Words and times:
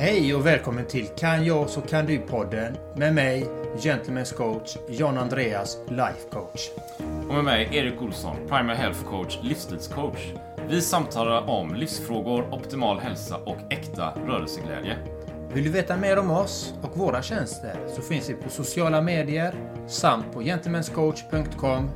Hej 0.00 0.34
och 0.34 0.46
välkommen 0.46 0.86
till 0.86 1.06
Kan 1.06 1.44
jag 1.44 1.70
så 1.70 1.80
kan 1.80 2.06
du-podden 2.06 2.76
med 2.96 3.14
mig, 3.14 3.46
Gentlemen's 3.76 4.34
coach 4.34 4.76
John 4.88 5.18
Andreas, 5.18 5.78
life 5.88 6.30
coach. 6.32 6.70
Och 7.28 7.34
med 7.34 7.44
mig, 7.44 7.68
Erik 7.72 8.02
Olsson, 8.02 8.36
primary 8.48 8.76
health 8.76 9.04
coach, 9.04 9.38
livsstilscoach. 9.42 10.18
Vi 10.68 10.82
samtalar 10.82 11.48
om 11.48 11.74
livsfrågor, 11.74 12.54
optimal 12.54 13.00
hälsa 13.00 13.36
och 13.36 13.72
äkta 13.72 14.14
rörelseglädje. 14.26 14.96
Vill 15.54 15.64
du 15.64 15.70
veta 15.70 15.96
mer 15.96 16.18
om 16.18 16.30
oss 16.30 16.74
och 16.82 16.98
våra 16.98 17.22
tjänster 17.22 17.76
så 17.96 18.02
finns 18.02 18.30
vi 18.30 18.34
på 18.34 18.50
sociala 18.50 19.02
medier 19.02 19.54
samt 19.88 20.32
på 20.32 20.40
gentlemanscoach.com 20.40 21.90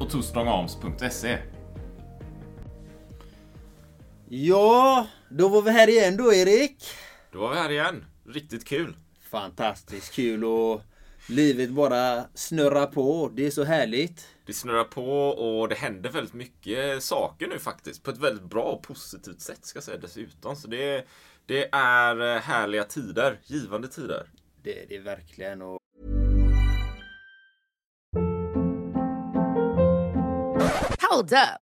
Och 0.00 0.10
twostrongarms.se. 0.10 1.38
Ja, 4.28 5.06
då 5.28 5.48
var 5.48 5.62
vi 5.62 5.70
här 5.70 5.88
igen 5.88 6.16
då 6.16 6.34
Erik. 6.34 6.84
Då 7.38 7.42
var 7.42 7.50
vi 7.50 7.56
här 7.56 7.70
igen. 7.70 8.04
Riktigt 8.26 8.64
kul. 8.64 8.96
Fantastiskt 9.30 10.14
kul 10.14 10.44
och 10.44 10.82
livet 11.28 11.70
bara 11.70 12.24
snurrar 12.34 12.86
på. 12.86 13.30
Det 13.34 13.46
är 13.46 13.50
så 13.50 13.64
härligt. 13.64 14.28
Det 14.46 14.52
snurrar 14.52 14.84
på 14.84 15.28
och 15.28 15.68
det 15.68 15.74
händer 15.74 16.10
väldigt 16.10 16.34
mycket 16.34 17.02
saker 17.02 17.48
nu 17.48 17.58
faktiskt. 17.58 18.02
På 18.02 18.10
ett 18.10 18.18
väldigt 18.18 18.44
bra 18.44 18.62
och 18.62 18.82
positivt 18.82 19.40
sätt 19.40 19.64
ska 19.66 19.76
jag 19.76 19.84
säga 19.84 19.98
dessutom. 19.98 20.56
Så 20.56 20.68
det, 20.68 21.06
det 21.46 21.68
är 21.72 22.34
eh, 22.34 22.40
härliga 22.40 22.84
tider. 22.84 23.40
Givande 23.44 23.88
tider. 23.88 24.26
Det, 24.62 24.84
det 24.88 24.96
är 24.96 25.02
verkligen 25.02 25.62
och 25.62 25.78
Hold 31.10 31.32
up. 31.32 31.67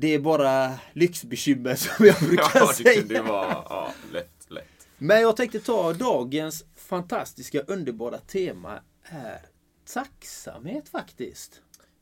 Det 0.00 0.14
är 0.14 0.18
bara 0.18 0.78
lyxbekymmer 0.92 1.74
som 1.76 2.06
jag 2.06 2.18
brukar 2.18 2.50
Ja, 2.54 2.66
det 2.66 2.74
säga. 2.74 3.00
kunde 3.00 3.22
vara 3.22 3.50
ja, 3.50 3.92
lätt, 4.12 4.46
lätt. 4.48 4.88
Men 4.98 5.20
jag 5.20 5.36
tänkte 5.36 5.60
ta 5.60 5.92
dagens 5.92 6.64
fantastiska 6.76 7.60
underbara 7.60 8.18
tema 8.18 8.80
är 9.02 9.42
tacksamhet 9.94 10.88
faktiskt. 10.88 11.60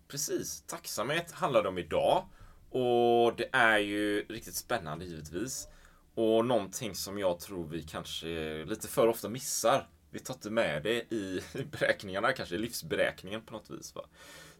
Precis. 0.08 0.62
Tacksamhet 0.66 1.30
handlar 1.32 1.62
det 1.62 1.68
om 1.68 1.78
idag. 1.78 2.24
Och 2.70 3.36
det 3.36 3.48
är 3.52 3.78
ju 3.78 4.22
riktigt 4.28 4.54
spännande 4.54 5.04
givetvis. 5.04 5.68
Och 6.14 6.44
någonting 6.46 6.94
som 6.94 7.18
jag 7.18 7.40
tror 7.40 7.66
vi 7.66 7.82
kanske 7.82 8.64
lite 8.64 8.88
för 8.88 9.08
ofta 9.08 9.28
missar. 9.28 9.88
Vi 10.10 10.18
tar 10.18 10.34
inte 10.34 10.50
med 10.50 10.82
det 10.82 11.12
i 11.14 11.40
beräkningarna, 11.70 12.32
kanske 12.32 12.54
i 12.54 12.58
livsberäkningen 12.58 13.42
på 13.42 13.52
något 13.52 13.70
vis. 13.70 13.94
Va? 13.94 14.02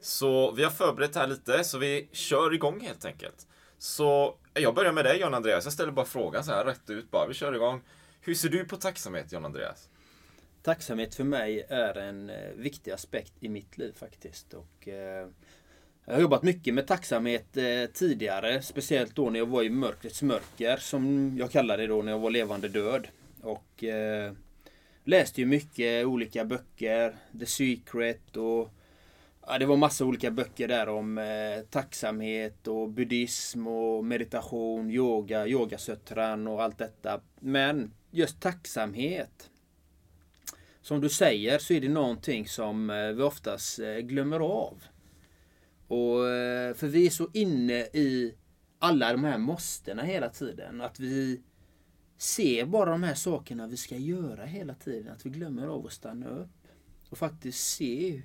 Så 0.06 0.50
vi 0.50 0.64
har 0.64 0.70
förberett 0.70 1.14
här 1.14 1.26
lite, 1.26 1.64
så 1.64 1.78
vi 1.78 2.08
kör 2.12 2.54
igång 2.54 2.80
helt 2.80 3.04
enkelt. 3.04 3.46
Så 3.78 4.34
jag 4.54 4.74
börjar 4.74 4.92
med 4.92 5.04
dig 5.04 5.20
John 5.20 5.34
Andreas. 5.34 5.64
Jag 5.64 5.72
ställer 5.72 5.92
bara 5.92 6.06
frågan 6.06 6.44
så 6.44 6.52
här 6.52 6.64
rätt 6.64 6.90
ut 6.90 7.10
bara. 7.10 7.26
Vi 7.26 7.34
kör 7.34 7.54
igång. 7.54 7.80
Hur 8.20 8.34
ser 8.34 8.48
du 8.48 8.64
på 8.64 8.76
tacksamhet 8.76 9.32
John 9.32 9.44
Andreas? 9.44 9.88
Tacksamhet 10.62 11.14
för 11.14 11.24
mig 11.24 11.66
är 11.68 11.98
en 11.98 12.30
eh, 12.30 12.50
viktig 12.56 12.90
aspekt 12.90 13.32
i 13.40 13.48
mitt 13.48 13.78
liv 13.78 13.92
faktiskt. 13.98 14.54
Och, 14.54 14.88
eh, 14.88 15.28
jag 16.04 16.14
har 16.14 16.20
jobbat 16.20 16.42
mycket 16.42 16.74
med 16.74 16.86
tacksamhet 16.86 17.56
eh, 17.56 17.86
tidigare. 17.92 18.62
Speciellt 18.62 19.14
då 19.14 19.30
när 19.30 19.38
jag 19.38 19.46
var 19.46 19.62
i 19.62 19.70
mörkrets 19.70 20.22
mörker 20.22 20.76
som 20.76 21.34
jag 21.38 21.50
kallade 21.50 21.82
det 21.82 21.86
då 21.86 22.02
när 22.02 22.12
jag 22.12 22.18
var 22.18 22.30
levande 22.30 22.68
död. 22.68 23.08
Och 23.42 23.84
eh, 23.84 24.32
läste 25.04 25.40
ju 25.40 25.46
mycket 25.46 26.06
olika 26.06 26.44
böcker. 26.44 27.16
The 27.40 27.46
Secret 27.46 28.36
och 28.36 28.72
ja, 29.46 29.58
det 29.58 29.66
var 29.66 29.76
massa 29.76 30.04
olika 30.04 30.30
böcker 30.30 30.68
där 30.68 30.88
om 30.88 31.18
eh, 31.18 31.64
tacksamhet 31.70 32.66
och 32.66 32.90
buddhism 32.90 33.66
och 33.66 34.04
meditation, 34.04 34.90
yoga, 34.90 35.46
yogasötran 35.46 36.46
och 36.46 36.62
allt 36.62 36.78
detta. 36.78 37.20
Men 37.40 37.92
just 38.10 38.40
tacksamhet 38.40 39.50
som 40.86 41.00
du 41.00 41.08
säger 41.08 41.58
så 41.58 41.72
är 41.72 41.80
det 41.80 41.88
någonting 41.88 42.48
som 42.48 42.90
eh, 42.90 43.12
vi 43.12 43.22
oftast 43.22 43.78
eh, 43.78 43.96
glömmer 43.96 44.40
av. 44.40 44.82
Och, 45.88 46.28
eh, 46.28 46.74
för 46.74 46.86
vi 46.86 47.06
är 47.06 47.10
så 47.10 47.28
inne 47.32 47.80
i 47.80 48.34
alla 48.78 49.12
de 49.12 49.24
här 49.24 49.38
måstena 49.38 50.02
hela 50.02 50.28
tiden. 50.28 50.80
Att 50.80 51.00
vi 51.00 51.42
ser 52.18 52.64
bara 52.64 52.90
de 52.90 53.02
här 53.02 53.14
sakerna 53.14 53.66
vi 53.66 53.76
ska 53.76 53.96
göra 53.96 54.44
hela 54.44 54.74
tiden. 54.74 55.12
Att 55.12 55.26
vi 55.26 55.30
glömmer 55.30 55.66
av 55.66 55.86
att 55.86 55.92
stanna 55.92 56.28
upp 56.28 56.68
och 57.10 57.18
faktiskt 57.18 57.74
se 57.74 58.22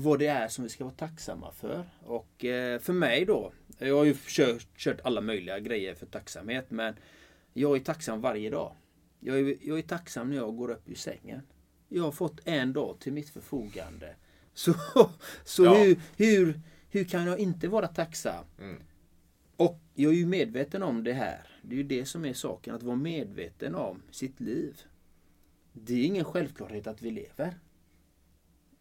vad 0.00 0.18
det 0.18 0.26
är 0.26 0.48
som 0.48 0.64
vi 0.64 0.70
ska 0.70 0.84
vara 0.84 0.94
tacksamma 0.94 1.52
för. 1.52 1.84
Och 2.00 2.44
eh, 2.44 2.78
för 2.78 2.92
mig 2.92 3.24
då, 3.24 3.52
jag 3.78 3.96
har 3.96 4.04
ju 4.04 4.14
kört, 4.26 4.66
kört 4.78 5.00
alla 5.04 5.20
möjliga 5.20 5.58
grejer 5.58 5.94
för 5.94 6.06
tacksamhet 6.06 6.70
men 6.70 6.94
jag 7.52 7.76
är 7.76 7.80
tacksam 7.80 8.20
varje 8.20 8.50
dag. 8.50 8.76
Jag 9.20 9.38
är, 9.38 9.56
jag 9.62 9.78
är 9.78 9.82
tacksam 9.82 10.30
när 10.30 10.36
jag 10.36 10.56
går 10.56 10.70
upp 10.70 10.88
ur 10.88 10.94
sängen. 10.94 11.40
Jag 11.88 12.02
har 12.04 12.12
fått 12.12 12.40
en 12.44 12.72
dag 12.72 12.96
till 13.00 13.12
mitt 13.12 13.28
förfogande. 13.30 14.14
Så, 14.54 14.74
så 15.44 15.64
Ja. 15.64 15.74
hur, 15.74 16.00
hur, 16.16 16.60
hur 16.90 17.04
kan 17.04 17.26
jag 17.26 17.38
inte 17.38 17.68
vara 17.68 17.86
tacksam? 17.88 18.44
Mm. 18.58 18.82
Och 19.56 19.80
jag 19.94 20.12
är 20.12 20.16
ju 20.16 20.26
medveten 20.26 20.82
om 20.82 21.04
det 21.04 21.12
här. 21.12 21.46
Det 21.62 21.74
är 21.74 21.76
ju 21.76 21.82
det 21.82 22.04
som 22.04 22.24
är 22.24 22.32
saken, 22.32 22.74
att 22.74 22.82
vara 22.82 22.96
medveten 22.96 23.74
om 23.74 24.02
sitt 24.10 24.40
liv. 24.40 24.80
Det 25.72 25.94
är 25.94 26.04
ingen 26.04 26.24
självklarhet 26.24 26.86
att 26.86 27.02
vi 27.02 27.10
lever. 27.10 27.54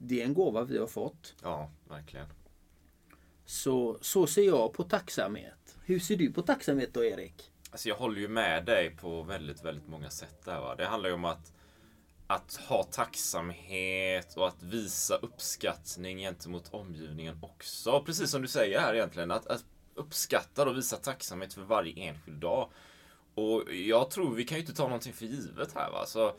Det 0.01 0.21
är 0.21 0.25
en 0.25 0.33
gåva 0.33 0.63
vi 0.63 0.77
har 0.77 0.87
fått. 0.87 1.35
Ja, 1.43 1.69
verkligen. 1.89 2.25
Så, 3.45 3.97
så 4.01 4.27
ser 4.27 4.43
jag 4.43 4.73
på 4.73 4.83
tacksamhet. 4.83 5.77
Hur 5.85 5.99
ser 5.99 6.15
du 6.15 6.33
på 6.33 6.41
tacksamhet 6.41 6.93
då 6.93 7.03
Erik? 7.03 7.51
Alltså 7.71 7.89
jag 7.89 7.95
håller 7.95 8.19
ju 8.21 8.27
med 8.27 8.65
dig 8.65 8.89
på 8.89 9.23
väldigt, 9.23 9.65
väldigt 9.65 9.87
många 9.87 10.09
sätt 10.09 10.45
där. 10.45 10.59
Va? 10.59 10.75
Det 10.75 10.85
handlar 10.85 11.09
ju 11.09 11.15
om 11.15 11.25
att, 11.25 11.53
att 12.27 12.55
ha 12.55 12.83
tacksamhet 12.83 14.37
och 14.37 14.47
att 14.47 14.63
visa 14.63 15.15
uppskattning 15.15 16.17
gentemot 16.17 16.73
omgivningen 16.73 17.39
också. 17.41 18.03
Precis 18.05 18.31
som 18.31 18.41
du 18.41 18.47
säger 18.47 18.79
här 18.79 18.93
egentligen. 18.93 19.31
Att, 19.31 19.47
att 19.47 19.65
uppskatta 19.95 20.69
och 20.69 20.77
visa 20.77 20.97
tacksamhet 20.97 21.53
för 21.53 21.61
varje 21.61 22.03
enskild 22.03 22.41
dag. 22.41 22.69
Och 23.35 23.73
jag 23.73 24.11
tror 24.11 24.35
vi 24.35 24.45
kan 24.45 24.57
ju 24.57 24.61
inte 24.61 24.75
ta 24.75 24.83
någonting 24.83 25.13
för 25.13 25.25
givet 25.25 25.73
här. 25.75 25.91
Va? 25.91 26.05
Så, 26.05 26.35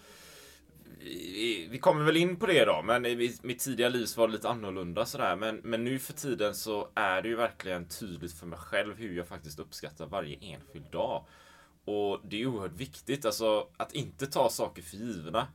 vi, 0.98 1.68
vi 1.70 1.78
kommer 1.78 2.04
väl 2.04 2.16
in 2.16 2.36
på 2.36 2.46
det 2.46 2.64
då, 2.64 2.82
men 2.82 3.06
i 3.06 3.38
mitt 3.42 3.58
tidiga 3.58 3.88
liv 3.88 4.06
så 4.06 4.20
var 4.20 4.28
det 4.28 4.32
lite 4.32 4.48
annorlunda 4.48 5.06
sådär. 5.06 5.36
Men, 5.36 5.56
men 5.56 5.84
nu 5.84 5.98
för 5.98 6.12
tiden 6.12 6.54
så 6.54 6.88
är 6.94 7.22
det 7.22 7.28
ju 7.28 7.36
verkligen 7.36 7.88
tydligt 7.88 8.32
för 8.32 8.46
mig 8.46 8.58
själv 8.58 8.96
hur 8.96 9.16
jag 9.16 9.26
faktiskt 9.26 9.58
uppskattar 9.58 10.06
varje 10.06 10.38
enskild 10.40 10.90
dag. 10.92 11.24
och 11.84 12.20
det 12.24 12.42
är 12.42 12.46
oerhört 12.46 12.80
viktigt, 12.80 13.24
alltså 13.24 13.68
att 13.76 13.94
inte 13.94 14.26
ta 14.26 14.48
saker 14.48 14.82
för 14.82 14.96
givna. 14.96 15.46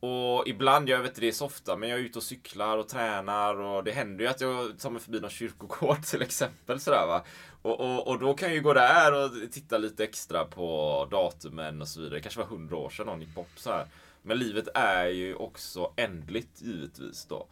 Och 0.00 0.48
ibland, 0.48 0.88
jag 0.88 0.98
vet 0.98 1.08
inte 1.08 1.20
det 1.20 1.28
är 1.28 1.32
så 1.32 1.46
ofta, 1.46 1.76
men 1.76 1.88
jag 1.88 1.98
är 1.98 2.02
ute 2.02 2.18
och 2.18 2.22
cyklar 2.22 2.78
och 2.78 2.88
tränar 2.88 3.60
och 3.60 3.84
det 3.84 3.92
händer 3.92 4.24
ju 4.24 4.30
att 4.30 4.40
jag 4.40 4.78
tar 4.78 4.90
mig 4.90 5.02
förbi 5.02 5.20
någon 5.20 5.30
kyrkogård 5.30 6.02
till 6.04 6.22
exempel. 6.22 6.80
Sådär, 6.80 7.06
va? 7.06 7.24
Och, 7.62 7.80
och, 7.80 8.08
och 8.08 8.18
då 8.18 8.34
kan 8.34 8.48
jag 8.48 8.56
ju 8.56 8.62
gå 8.62 8.72
där 8.72 9.24
och 9.24 9.52
titta 9.52 9.78
lite 9.78 10.04
extra 10.04 10.44
på 10.44 11.08
datumen 11.10 11.82
och 11.82 11.88
så 11.88 12.00
vidare. 12.00 12.14
Det 12.16 12.20
kanske 12.20 12.40
var 12.40 12.46
hundra 12.46 12.76
år 12.76 12.90
sedan 12.90 13.06
någon 13.06 13.20
gick 13.20 13.34
bort. 13.34 13.52
Så 13.56 13.70
här. 13.70 13.86
Men 14.22 14.38
livet 14.38 14.68
är 14.74 15.06
ju 15.06 15.34
också 15.34 15.92
ändligt 15.96 16.62
givetvis 16.62 17.26
då. 17.26 17.48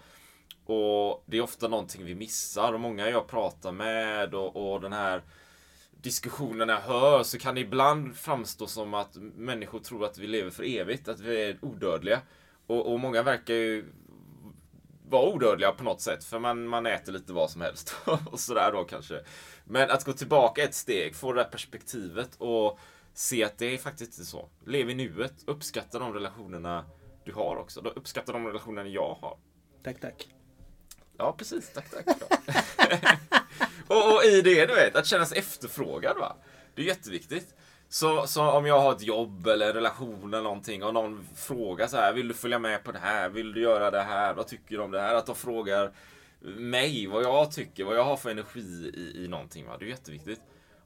Och 0.74 1.24
det 1.26 1.36
är 1.36 1.40
ofta 1.40 1.68
någonting 1.68 2.04
vi 2.04 2.14
missar 2.14 2.72
och 2.72 2.80
många 2.80 3.10
jag 3.10 3.28
pratar 3.28 3.72
med 3.72 4.34
och, 4.34 4.72
och 4.72 4.80
den 4.80 4.92
här 4.92 5.22
diskussionen 6.02 6.68
jag 6.68 6.80
hör 6.80 7.22
så 7.22 7.38
kan 7.38 7.54
det 7.54 7.60
ibland 7.60 8.16
framstå 8.16 8.66
som 8.66 8.94
att 8.94 9.16
människor 9.36 9.78
tror 9.78 10.04
att 10.04 10.18
vi 10.18 10.26
lever 10.26 10.50
för 10.50 10.62
evigt, 10.62 11.08
att 11.08 11.20
vi 11.20 11.44
är 11.44 11.58
odödliga. 11.64 12.20
Och, 12.66 12.92
och 12.92 13.00
många 13.00 13.22
verkar 13.22 13.54
ju 13.54 13.84
vara 15.08 15.28
odödliga 15.28 15.72
på 15.72 15.84
något 15.84 16.00
sätt, 16.00 16.24
för 16.24 16.38
man, 16.38 16.66
man 16.66 16.86
äter 16.86 17.12
lite 17.12 17.32
vad 17.32 17.50
som 17.50 17.60
helst. 17.60 17.96
och 18.30 18.40
sådär 18.40 18.72
då 18.72 18.84
kanske. 18.84 19.20
Men 19.64 19.90
att 19.90 20.04
gå 20.04 20.12
tillbaka 20.12 20.62
ett 20.62 20.74
steg, 20.74 21.16
få 21.16 21.32
det 21.32 21.42
där 21.42 21.50
perspektivet 21.50 22.30
och 22.38 22.78
se 23.20 23.44
att 23.44 23.58
det 23.58 23.74
är 23.74 23.78
faktiskt 23.78 24.18
inte 24.18 24.30
så. 24.30 24.48
Lev 24.66 24.90
i 24.90 24.94
nuet, 24.94 25.34
uppskatta 25.46 25.98
de 25.98 26.14
relationerna 26.14 26.84
du 27.24 27.32
har 27.32 27.56
också. 27.56 27.80
Uppskatta 27.80 28.32
de 28.32 28.46
relationerna 28.46 28.88
jag 28.88 29.14
har. 29.20 29.38
Tack, 29.82 30.00
tack. 30.00 30.28
Ja, 31.16 31.34
precis. 31.38 31.72
Tack, 31.74 31.90
tack. 31.90 32.06
och, 33.86 34.14
och, 34.14 34.24
i 34.24 34.42
det, 34.42 34.66
du 34.66 34.74
vet, 34.74 34.96
att 34.96 35.06
känna 35.06 35.26
sig 35.26 35.38
efterfrågad. 35.38 36.16
Va? 36.16 36.36
Det 36.74 36.82
är 36.82 36.86
jätteviktigt. 36.86 37.54
Så, 37.88 38.26
så 38.26 38.50
om 38.50 38.66
jag 38.66 38.80
har 38.80 38.92
ett 38.92 39.02
jobb 39.02 39.46
eller 39.46 39.66
en 39.66 39.72
relation 39.72 40.34
eller 40.34 40.42
någonting 40.42 40.84
och 40.84 40.94
någon 40.94 41.26
frågar 41.36 41.86
så 41.86 41.96
här, 41.96 42.12
vill 42.12 42.28
du 42.28 42.34
följa 42.34 42.58
med 42.58 42.84
på 42.84 42.92
det 42.92 42.98
här? 42.98 43.28
Vill 43.28 43.52
du 43.52 43.60
göra 43.60 43.90
det 43.90 44.02
här? 44.02 44.34
Vad 44.34 44.46
tycker 44.46 44.76
du 44.76 44.82
om 44.82 44.90
det 44.90 45.00
här? 45.00 45.14
Att 45.14 45.26
de 45.26 45.34
frågar 45.36 45.92
mig 46.40 47.06
vad 47.06 47.22
jag 47.22 47.52
tycker, 47.52 47.84
vad 47.84 47.96
jag 47.96 48.04
har 48.04 48.16
för 48.16 48.30
energi 48.30 48.92
i, 48.94 49.24
i 49.24 49.28
någonting. 49.28 49.66
Va? 49.66 49.76
Det 49.78 49.84
är 49.84 49.88
jätteviktigt. 49.88 50.40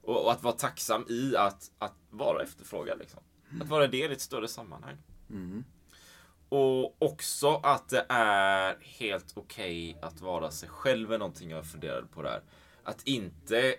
Och, 0.07 0.25
och 0.25 0.33
att 0.33 0.43
vara 0.43 0.55
tacksam 0.55 1.07
i 1.09 1.37
att, 1.37 1.71
att 1.79 1.95
vara 2.11 2.43
efterfrågad. 2.43 2.99
Liksom. 2.99 3.21
Att 3.61 3.69
vara 3.69 3.87
del 3.87 4.11
i 4.11 4.15
ett 4.15 4.21
större 4.21 4.49
sammanhang. 4.49 4.97
Mm. 5.31 5.65
Och 6.49 7.03
också 7.03 7.61
att 7.63 7.89
det 7.89 8.07
är 8.09 8.79
helt 8.81 9.33
okej 9.35 9.91
okay 9.99 10.09
att 10.09 10.21
vara 10.21 10.51
sig 10.51 10.69
själv 10.69 11.13
är 11.13 11.19
någonting 11.19 11.51
jag 11.51 11.67
funderade 11.67 12.07
på 12.07 12.23
där. 12.23 12.43
Att 12.85 13.03
inte... 13.07 13.75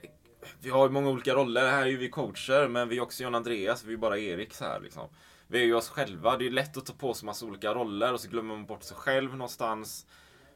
Vi 0.59 0.69
har 0.69 0.85
ju 0.85 0.91
många 0.91 1.09
olika 1.09 1.33
roller. 1.33 1.71
Här 1.71 1.81
är 1.81 1.85
ju 1.85 1.97
vi 1.97 2.09
coacher, 2.09 2.67
men 2.67 2.89
vi 2.89 2.97
är 2.97 3.01
också 3.01 3.23
John 3.23 3.35
Andreas, 3.35 3.83
vi 3.83 3.93
är 3.93 3.97
bara 3.97 4.17
Erik 4.17 4.53
så 4.53 4.63
här 4.63 4.79
liksom. 4.79 5.09
Vi 5.47 5.59
är 5.59 5.65
ju 5.65 5.75
oss 5.75 5.89
själva. 5.89 6.37
Det 6.37 6.45
är 6.45 6.51
lätt 6.51 6.77
att 6.77 6.85
ta 6.85 6.93
på 6.93 7.13
sig 7.13 7.25
massa 7.25 7.45
olika 7.45 7.73
roller 7.73 8.13
och 8.13 8.19
så 8.19 8.29
glömmer 8.29 8.55
man 8.55 8.65
bort 8.65 8.83
sig 8.83 8.97
själv 8.97 9.31
någonstans. 9.31 10.05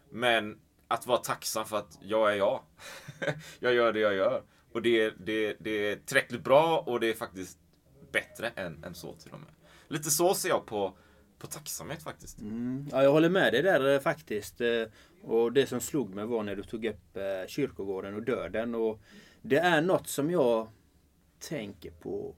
Men 0.09 0.59
att 0.87 1.07
vara 1.07 1.17
tacksam 1.17 1.65
för 1.65 1.77
att 1.77 1.97
jag 2.01 2.31
är 2.31 2.35
jag. 2.35 2.61
jag 3.59 3.73
gör 3.73 3.93
det 3.93 3.99
jag 3.99 4.13
gör. 4.13 4.43
Och 4.71 4.81
det, 4.81 5.13
det, 5.25 5.55
det 5.59 5.91
är 5.91 5.95
tillräckligt 5.95 6.43
bra 6.43 6.83
och 6.87 6.99
det 6.99 7.09
är 7.09 7.13
faktiskt 7.13 7.59
bättre 8.11 8.49
än, 8.55 8.83
än 8.83 8.95
så 8.95 9.13
till 9.13 9.31
och 9.31 9.39
med. 9.39 9.49
Lite 9.87 10.09
så 10.09 10.33
ser 10.33 10.49
jag 10.49 10.65
på 10.65 10.97
på 11.39 11.47
tacksamhet 11.47 12.03
faktiskt. 12.03 12.41
Mm. 12.41 12.87
Ja, 12.91 13.03
jag 13.03 13.11
håller 13.11 13.29
med 13.29 13.53
dig 13.53 13.61
där 13.61 13.93
eh, 13.93 13.99
faktiskt. 13.99 14.61
Eh, 14.61 14.83
och 15.23 15.53
det 15.53 15.65
som 15.65 15.79
slog 15.81 16.15
mig 16.15 16.25
var 16.25 16.43
när 16.43 16.55
du 16.55 16.63
tog 16.63 16.85
upp 16.85 17.17
eh, 17.17 17.47
kyrkogården 17.47 18.15
och 18.15 18.23
döden. 18.23 18.75
Och 18.75 19.01
det 19.41 19.57
är 19.57 19.81
något 19.81 20.07
som 20.07 20.31
jag 20.31 20.67
tänker 21.39 21.91
på 21.91 22.35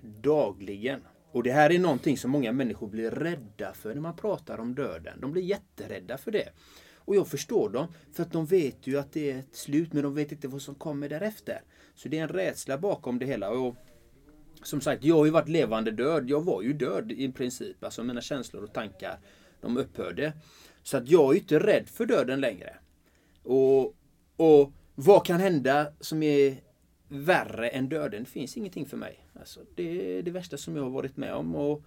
dagligen. 0.00 1.00
Och 1.32 1.42
det 1.42 1.52
här 1.52 1.72
är 1.72 1.78
någonting 1.78 2.18
som 2.18 2.30
många 2.30 2.52
människor 2.52 2.88
blir 2.88 3.10
rädda 3.10 3.74
för 3.74 3.94
när 3.94 4.00
man 4.00 4.16
pratar 4.16 4.58
om 4.58 4.74
döden. 4.74 5.20
De 5.20 5.32
blir 5.32 5.42
jätterädda 5.42 6.18
för 6.18 6.30
det. 6.30 6.48
Och 7.04 7.16
jag 7.16 7.28
förstår 7.28 7.70
dem, 7.70 7.86
för 8.12 8.22
att 8.22 8.32
de 8.32 8.46
vet 8.46 8.86
ju 8.86 8.98
att 8.98 9.12
det 9.12 9.30
är 9.30 9.38
ett 9.38 9.56
slut, 9.56 9.92
men 9.92 10.02
de 10.02 10.14
vet 10.14 10.32
inte 10.32 10.48
vad 10.48 10.62
som 10.62 10.74
kommer 10.74 11.08
därefter. 11.08 11.62
Så 11.94 12.08
det 12.08 12.18
är 12.18 12.22
en 12.22 12.28
rädsla 12.28 12.78
bakom 12.78 13.18
det 13.18 13.26
hela. 13.26 13.50
Och 13.50 13.76
som 14.62 14.80
sagt, 14.80 15.04
jag 15.04 15.16
har 15.16 15.24
ju 15.24 15.30
varit 15.30 15.48
levande 15.48 15.90
död. 15.90 16.30
Jag 16.30 16.40
var 16.40 16.62
ju 16.62 16.72
död 16.72 17.12
i 17.12 17.32
princip. 17.32 17.84
Alltså 17.84 18.04
mina 18.04 18.20
känslor 18.20 18.64
och 18.64 18.72
tankar, 18.72 19.18
de 19.60 19.76
upphörde. 19.76 20.32
Så 20.82 20.96
att 20.96 21.08
jag 21.08 21.34
är 21.34 21.38
inte 21.38 21.58
rädd 21.58 21.88
för 21.88 22.06
döden 22.06 22.40
längre. 22.40 22.76
Och, 23.42 23.96
och 24.36 24.72
vad 24.94 25.26
kan 25.26 25.40
hända 25.40 25.92
som 26.00 26.22
är 26.22 26.56
värre 27.08 27.68
än 27.68 27.88
döden? 27.88 28.24
Det 28.24 28.30
finns 28.30 28.56
ingenting 28.56 28.86
för 28.86 28.96
mig. 28.96 29.28
Alltså, 29.38 29.60
det 29.74 30.18
är 30.18 30.22
det 30.22 30.30
värsta 30.30 30.56
som 30.56 30.76
jag 30.76 30.82
har 30.82 30.90
varit 30.90 31.16
med 31.16 31.34
om. 31.34 31.54
Och, 31.54 31.82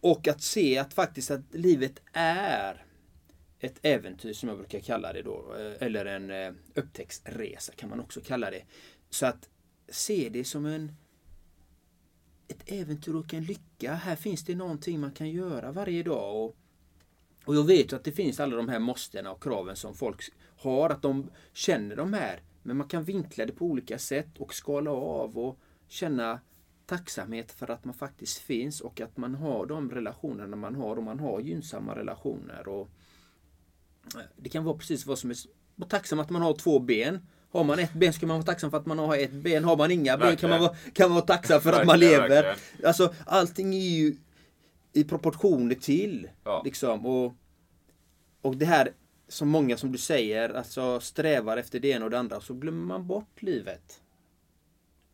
och 0.00 0.28
att 0.28 0.42
se 0.42 0.78
att 0.78 0.94
faktiskt 0.94 1.30
att 1.30 1.54
livet 1.54 2.02
är 2.12 2.86
ett 3.62 3.78
äventyr 3.82 4.32
som 4.32 4.48
jag 4.48 4.58
brukar 4.58 4.80
kalla 4.80 5.12
det 5.12 5.22
då. 5.22 5.54
Eh, 5.58 5.86
eller 5.86 6.04
en 6.04 6.30
eh, 6.30 6.52
upptäcktsresa 6.74 7.72
kan 7.72 7.90
man 7.90 8.00
också 8.00 8.20
kalla 8.20 8.50
det. 8.50 8.62
Så 9.10 9.26
att 9.26 9.48
se 9.88 10.28
det 10.32 10.44
som 10.44 10.66
en 10.66 10.92
ett 12.48 12.72
äventyr 12.72 13.14
och 13.14 13.34
en 13.34 13.44
lycka. 13.44 13.94
Här 13.94 14.16
finns 14.16 14.44
det 14.44 14.54
någonting 14.54 15.00
man 15.00 15.12
kan 15.12 15.30
göra 15.30 15.72
varje 15.72 16.02
dag. 16.02 16.44
Och, 16.44 16.56
och 17.44 17.56
jag 17.56 17.64
vet 17.64 17.92
att 17.92 18.04
det 18.04 18.12
finns 18.12 18.40
alla 18.40 18.56
de 18.56 18.68
här 18.68 18.78
måstena 18.78 19.32
och 19.32 19.42
kraven 19.42 19.76
som 19.76 19.94
folk 19.94 20.22
har, 20.58 20.90
att 20.90 21.02
de 21.02 21.30
känner 21.52 21.96
de 21.96 22.12
här. 22.12 22.40
Men 22.62 22.76
man 22.76 22.88
kan 22.88 23.04
vinkla 23.04 23.46
det 23.46 23.52
på 23.52 23.66
olika 23.66 23.98
sätt 23.98 24.38
och 24.38 24.54
skala 24.54 24.90
av 24.90 25.38
och 25.38 25.58
känna 25.88 26.40
tacksamhet 26.86 27.52
för 27.52 27.70
att 27.70 27.84
man 27.84 27.94
faktiskt 27.94 28.38
finns 28.38 28.80
och 28.80 29.00
att 29.00 29.16
man 29.16 29.34
har 29.34 29.66
de 29.66 29.90
relationerna 29.90 30.56
man 30.56 30.74
har 30.74 30.96
och 30.96 31.02
man 31.02 31.20
har 31.20 31.40
gynnsamma 31.40 31.96
relationer. 31.96 32.68
Och 32.68 32.90
det 34.36 34.48
kan 34.48 34.64
vara 34.64 34.76
precis 34.76 35.06
vad 35.06 35.18
som 35.18 35.30
är 35.30 35.36
tacksam 35.88 36.20
att 36.20 36.30
man 36.30 36.42
har 36.42 36.54
två 36.54 36.78
ben. 36.78 37.26
Har 37.50 37.64
man 37.64 37.78
ett 37.78 37.92
ben 37.92 38.12
ska 38.12 38.26
man 38.26 38.36
vara 38.36 38.46
tacksam 38.46 38.70
för 38.70 38.78
att 38.78 38.86
man 38.86 38.98
har 38.98 39.16
ett 39.16 39.32
ben. 39.32 39.64
Har 39.64 39.76
man 39.76 39.90
inga 39.90 40.16
ben 40.16 40.36
kan 40.36 40.50
man 40.50 40.60
vara, 40.60 40.76
kan 40.92 41.08
man 41.08 41.14
vara 41.14 41.26
tacksam 41.26 41.60
för 41.60 41.72
att 41.72 41.86
man 41.86 41.98
lever. 41.98 42.56
Alltså 42.84 43.14
allting 43.26 43.74
är 43.74 43.88
ju 43.88 44.16
i 44.92 45.04
proportioner 45.04 45.74
till. 45.74 46.28
Ja. 46.44 46.62
Liksom. 46.64 47.06
Och, 47.06 47.34
och 48.42 48.56
det 48.56 48.64
här 48.64 48.92
som 49.28 49.48
många 49.48 49.76
som 49.76 49.92
du 49.92 49.98
säger, 49.98 50.50
alltså 50.50 51.00
strävar 51.00 51.56
efter 51.56 51.80
det 51.80 51.88
ena 51.88 52.04
och 52.04 52.10
det 52.10 52.18
andra. 52.18 52.40
Så 52.40 52.54
glömmer 52.54 52.86
man 52.86 53.06
bort 53.06 53.42
livet. 53.42 54.00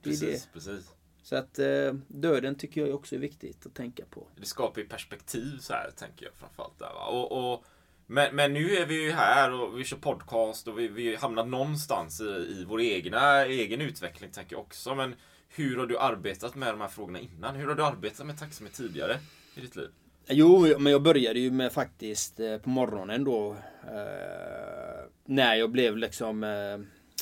Det 0.02 0.10
precis, 0.10 0.44
det. 0.44 0.52
precis. 0.52 0.90
Så 1.22 1.36
att 1.36 1.58
eh, 1.58 1.92
döden 2.08 2.54
tycker 2.54 2.80
jag 2.80 2.94
också 2.94 3.14
är 3.14 3.18
viktigt 3.18 3.66
att 3.66 3.74
tänka 3.74 4.04
på. 4.10 4.26
Det 4.36 4.46
skapar 4.46 4.80
ju 4.80 4.88
perspektiv 4.88 5.58
så 5.58 5.72
här, 5.72 5.90
tänker 5.90 6.26
jag 6.26 6.34
framförallt. 6.34 6.78
Där, 6.78 6.94
va? 6.94 7.06
Och, 7.06 7.52
och 7.52 7.64
men, 8.10 8.36
men 8.36 8.52
nu 8.52 8.76
är 8.76 8.86
vi 8.86 9.04
ju 9.04 9.10
här 9.10 9.52
och 9.52 9.80
vi 9.80 9.84
kör 9.84 9.96
podcast 9.96 10.68
och 10.68 10.78
vi, 10.78 10.88
vi 10.88 11.16
hamnar 11.16 11.44
någonstans 11.44 12.20
i, 12.20 12.24
i 12.24 12.64
vår 12.68 12.80
egna, 12.80 13.44
egen 13.44 13.80
utveckling 13.80 14.30
tänker 14.30 14.56
jag 14.56 14.60
också. 14.60 14.94
Men 14.94 15.14
hur 15.48 15.76
har 15.76 15.86
du 15.86 15.98
arbetat 15.98 16.54
med 16.54 16.68
de 16.68 16.80
här 16.80 16.88
frågorna 16.88 17.20
innan? 17.20 17.56
Hur 17.56 17.68
har 17.68 17.74
du 17.74 17.84
arbetat 17.84 18.26
med 18.26 18.38
tacksamhet 18.38 18.74
tidigare 18.74 19.16
i 19.54 19.60
ditt 19.60 19.76
liv? 19.76 19.88
Jo, 20.28 20.78
men 20.78 20.92
jag 20.92 21.02
började 21.02 21.40
ju 21.40 21.50
med 21.50 21.72
faktiskt 21.72 22.40
eh, 22.40 22.58
på 22.58 22.68
morgonen 22.68 23.24
då. 23.24 23.56
Eh, 23.82 25.04
när 25.24 25.54
jag 25.54 25.70
blev 25.70 25.96
liksom... 25.96 26.44
Eh, 26.44 26.78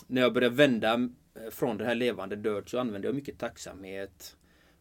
när 0.07 0.23
jag 0.23 0.33
började 0.33 0.55
vända 0.55 0.95
eh, 0.95 1.51
från 1.51 1.77
det 1.77 1.85
här 1.85 1.95
levande 1.95 2.37
död 2.37 2.69
så 2.69 2.79
använde 2.79 3.09
jag 3.09 3.15
mycket 3.15 3.39
tacksamhet. 3.39 4.37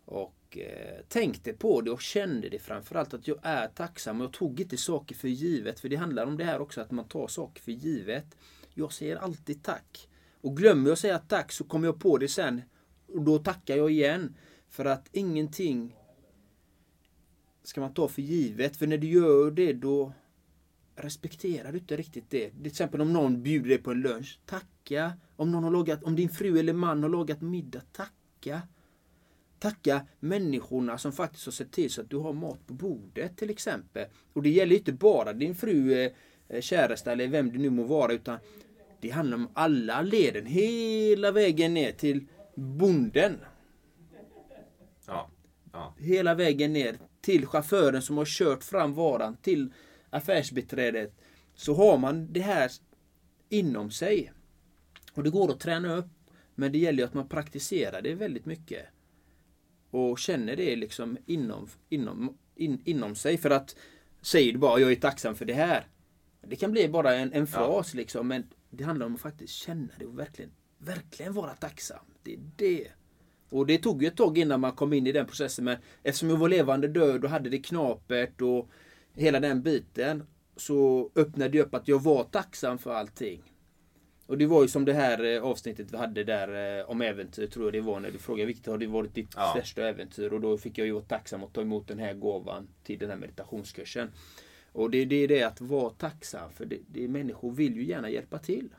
Och 0.06 0.36
Eh, 0.58 1.02
tänkte 1.08 1.54
på 1.54 1.82
det 1.82 1.92
och 1.92 2.02
kände 2.02 2.50
det 2.50 2.60
framförallt 2.60 3.14
att 3.14 3.28
jag 3.28 3.38
är 3.42 3.68
tacksam. 3.68 4.22
Jag 4.22 4.34
tog 4.34 4.60
inte 4.60 4.78
saker 4.78 5.16
för 5.16 5.28
givet. 5.28 5.80
För 5.80 5.90
det 5.90 5.96
handlar 5.96 6.26
om 6.26 6.38
det 6.38 6.44
här 6.44 6.62
också 6.62 6.82
att 6.82 6.92
man 6.92 7.08
tar 7.08 7.28
saker 7.28 7.62
för 7.62 7.72
givet. 7.72 8.38
Jag 8.74 8.94
säger 8.94 9.16
alltid 9.16 9.64
tack. 9.64 10.08
Och 10.42 10.58
glömmer 10.58 10.86
jag 10.90 10.94
att 10.94 11.00
säga 11.00 11.20
tack 11.20 11.52
så 11.52 11.64
kommer 11.64 11.88
jag 11.88 12.00
på 12.00 12.18
det 12.18 12.28
sen. 12.28 12.62
Och 13.08 13.22
då 13.22 13.40
tackar 13.40 13.78
jag 13.78 13.92
igen. 13.92 14.36
För 14.70 14.86
att 14.86 15.10
ingenting 15.12 15.96
ska 17.64 17.82
man 17.82 17.94
ta 17.94 18.08
för 18.08 18.22
givet. 18.22 18.78
För 18.78 18.88
när 18.88 18.98
du 18.98 19.08
gör 19.08 19.52
det 19.52 19.74
då 19.74 20.14
respekterar 20.96 21.72
du 21.72 21.78
inte 21.78 21.98
riktigt 21.98 22.30
det. 22.30 22.50
Till 22.50 22.68
exempel 22.68 23.02
om 23.02 23.14
någon 23.14 23.44
bjuder 23.44 23.70
dig 23.70 23.78
på 23.78 23.92
en 23.92 24.02
lunch. 24.02 24.40
Tacka. 24.46 25.14
Om, 25.36 25.52
någon 25.52 25.64
har 25.64 25.72
lagat, 25.72 26.04
om 26.04 26.16
din 26.16 26.30
fru 26.30 26.60
eller 26.60 26.74
man 26.74 27.04
har 27.04 27.10
lagat 27.10 27.42
middag. 27.42 27.82
Tacka. 27.92 28.62
Tacka 29.60 30.08
människorna 30.20 30.98
som 30.98 31.12
faktiskt 31.12 31.46
har 31.46 31.52
sett 31.52 31.72
till 31.72 31.90
så 31.90 32.02
att 32.02 32.10
du 32.10 32.18
har 32.18 32.34
mat 32.34 32.68
på 32.68 32.74
bordet 32.74 33.38
till 33.38 33.50
exempel. 33.50 34.08
Och 34.34 34.44
det 34.44 34.50
gäller 34.50 34.76
inte 34.76 34.94
bara 34.94 35.34
din 35.34 35.56
fru, 35.56 35.94
eh, 36.48 36.62
käresta 36.62 37.12
eller 37.12 37.28
vem 37.28 37.52
det 37.52 37.58
nu 37.58 37.70
må 37.70 37.84
vara 37.84 38.14
utan 38.14 38.38
det 39.02 39.10
handlar 39.10 39.38
om 39.38 39.50
alla 39.54 40.02
leden 40.02 40.46
hela 40.46 41.32
vägen 41.32 41.74
ner 41.74 41.92
till 41.92 42.28
bonden. 42.56 43.38
Ja. 45.06 45.30
ja. 45.72 45.94
Hela 45.98 46.36
vägen 46.36 46.74
ner 46.74 46.98
till 47.22 47.46
chauffören 47.46 48.02
som 48.02 48.18
har 48.18 48.26
kört 48.26 48.64
fram 48.64 48.94
varan 48.94 49.38
till 49.38 49.74
affärsbiträdet. 50.10 51.16
Så 51.56 51.74
har 51.74 51.98
man 51.98 52.34
det 52.34 52.40
här 52.40 52.72
inom 53.50 53.92
sig. 53.92 54.32
Och 55.14 55.24
det 55.24 55.30
går 55.30 55.52
att 55.52 55.60
träna 55.60 55.96
upp. 55.96 56.06
Men 56.56 56.72
det 56.72 56.78
gäller 56.78 57.04
att 57.04 57.14
man 57.14 57.28
praktiserar 57.28 58.02
det 58.02 58.16
väldigt 58.16 58.46
mycket. 58.46 58.86
Och 59.96 60.20
känner 60.20 60.56
det 60.56 60.76
liksom 60.76 61.18
inom, 61.26 61.70
inom, 61.90 62.38
in, 62.56 62.82
inom 62.86 63.16
sig. 63.16 63.38
För 63.38 63.50
att 63.50 63.76
säger 64.22 64.54
du 64.54 64.60
bara 64.60 64.80
jag 64.80 64.92
är 64.92 64.96
tacksam 64.96 65.36
för 65.36 65.46
det 65.46 65.54
här. 65.54 65.88
Det 66.48 66.56
kan 66.56 66.72
bli 66.72 66.90
bara 66.90 67.16
en, 67.16 67.34
en 67.34 67.48
fras 67.48 67.94
liksom. 67.94 68.28
Men 68.28 68.44
det 68.70 68.84
handlar 68.84 69.06
om 69.06 69.16
att 69.16 69.22
faktiskt 69.22 69.54
känna 69.54 69.94
det 70.00 70.06
och 70.06 70.20
verkligen, 70.20 70.52
verkligen 70.78 71.34
vara 71.34 71.54
tacksam. 71.54 72.06
Det 72.24 72.34
är 72.34 72.40
det. 72.56 72.88
Och 73.50 73.66
det 73.66 73.78
tog 73.78 74.02
ju 74.02 74.08
ett 74.08 74.18
tag 74.18 74.38
innan 74.38 74.60
man 74.60 74.72
kom 74.72 74.94
in 74.94 75.08
i 75.08 75.12
den 75.12 75.26
processen. 75.26 75.66
Men 75.66 75.78
eftersom 76.04 76.30
jag 76.30 76.38
var 76.38 76.50
levande 76.50 76.88
död 76.88 77.24
och 77.24 77.30
hade 77.30 77.50
det 77.50 77.60
knapert 77.60 78.42
och 78.42 78.70
hela 79.14 79.40
den 79.40 79.62
biten. 79.62 80.24
Så 80.58 81.12
öppnade 81.16 81.50
det 81.50 81.62
upp 81.62 81.74
att 81.74 81.88
jag 81.88 82.04
var 82.04 82.24
tacksam 82.24 82.78
för 82.78 82.94
allting. 82.94 83.55
Och 84.28 84.38
det 84.38 84.46
var 84.46 84.62
ju 84.62 84.68
som 84.68 84.86
det 84.86 84.94
här 84.94 85.24
eh, 85.24 85.44
avsnittet 85.44 85.94
vi 85.94 85.98
hade 85.98 86.24
där 86.24 86.80
eh, 86.80 86.90
om 86.90 87.02
äventyr 87.02 87.48
tror 87.48 87.66
jag 87.66 87.74
det 87.74 87.82
var 87.82 88.00
när 88.00 88.12
du 88.12 88.18
frågade 88.18 88.46
vilket 88.46 88.66
har 88.66 88.78
det 88.78 88.88
varit 88.88 89.14
ditt 89.14 89.30
Ja. 89.36 89.54
största 89.58 89.88
äventyr? 89.88 90.34
Och 90.34 90.42
då 90.42 90.58
fick 90.58 90.78
jag 90.78 90.88
ju 90.88 90.94
vara 90.94 91.04
tacksam 91.04 91.44
att 91.44 91.54
ta 91.54 91.62
emot 91.62 91.88
den 91.88 92.00
här 92.00 92.14
gåvan 92.14 92.68
till 92.84 93.00
den 93.00 93.10
här 93.10 93.18
meditationskursen. 93.18 94.12
Och 94.72 94.90
det, 94.90 95.06
det 95.06 95.16
är 95.16 95.28
det 95.28 95.44
att 95.44 95.62
vara 95.62 95.90
tacksam 95.90 96.52
för 96.52 96.66
det, 96.66 96.80
det, 96.88 97.08
människor 97.08 97.52
vill 97.52 97.76
ju 97.76 97.86
gärna 97.86 98.10
hjälpa 98.10 98.40
till. 98.40 98.70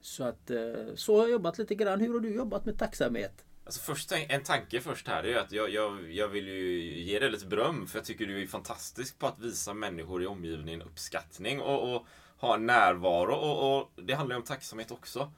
Så 0.00 0.24
att 0.24 0.50
eh, 0.50 0.74
så 0.94 1.16
har 1.16 1.22
jag 1.22 1.30
jobbat 1.30 1.58
lite 1.58 1.74
grann. 1.74 2.00
Hur 2.00 2.12
har 2.12 2.20
du 2.20 2.34
jobbat 2.34 2.64
med 2.64 2.78
tacksamhet? 2.78 3.44
Alltså 3.64 3.80
först, 3.80 4.12
en 4.28 4.42
tanke 4.42 4.80
först 4.80 5.08
här 5.08 5.22
är 5.22 5.28
ju 5.28 5.38
att 5.38 5.52
jag, 5.52 5.70
jag, 5.70 6.12
jag 6.12 6.28
vill 6.28 6.48
ju 6.48 6.82
ge 7.02 7.18
dig 7.18 7.30
lite 7.30 7.46
beröm 7.46 7.86
för 7.86 7.98
jag 7.98 8.04
tycker 8.06 8.26
du 8.26 8.42
är 8.42 8.46
fantastisk 8.46 9.18
på 9.18 9.26
att 9.26 9.38
visa 9.38 9.74
människor 9.74 10.22
i 10.22 10.26
omgivningen 10.26 10.82
uppskattning 10.82 11.60
och, 11.60 11.96
och 11.96 12.06
ha 12.38 12.54
en 12.54 12.66
närvaro 12.66 13.34
och, 13.34 13.78
och 13.78 13.90
det 14.02 14.14
handlar 14.14 14.36
ju 14.36 14.40
om 14.40 14.46
tacksamhet 14.46 14.90
också. 14.90 15.32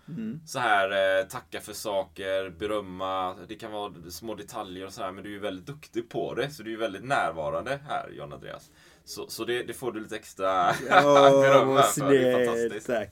Så 0.46 0.58
här, 0.58 1.20
eh, 1.20 1.26
tacka 1.26 1.60
för 1.60 1.72
saker, 1.72 2.50
berömma, 2.50 3.34
det 3.48 3.54
kan 3.54 3.72
vara 3.72 3.92
små 4.10 4.34
detaljer 4.34 4.86
och 4.86 4.92
sådär 4.92 5.12
men 5.12 5.24
du 5.24 5.30
är 5.30 5.34
ju 5.34 5.38
väldigt 5.40 5.66
duktig 5.66 6.08
på 6.08 6.34
det 6.34 6.50
så 6.50 6.62
du 6.62 6.72
är 6.74 6.78
väldigt 6.78 7.04
närvarande 7.04 7.80
här 7.88 8.10
John 8.10 8.32
Andreas. 8.32 8.70
Så, 9.08 9.28
så 9.28 9.44
det, 9.44 9.62
det 9.62 9.72
får 9.74 9.92
du 9.92 10.00
lite 10.00 10.16
extra 10.16 10.72
beröm 10.88 11.68
här 11.76 11.82
för. 11.82 12.10
Det 12.10 12.28
är 12.32 12.46
fantastiskt. 12.46 12.86
tack. 12.86 13.10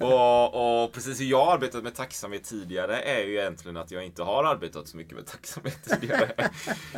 Och, 0.00 0.82
och 0.84 0.92
precis 0.92 1.20
hur 1.20 1.24
jag 1.24 1.44
har 1.44 1.54
arbetat 1.54 1.82
med 1.84 1.94
tacksamhet 1.94 2.44
tidigare 2.44 2.96
är 3.00 3.24
ju 3.24 3.32
egentligen 3.40 3.76
att 3.76 3.90
jag 3.90 4.04
inte 4.04 4.22
har 4.22 4.44
arbetat 4.44 4.88
så 4.88 4.96
mycket 4.96 5.14
med 5.14 5.26
tacksamhet 5.26 5.78
tidigare. 6.00 6.50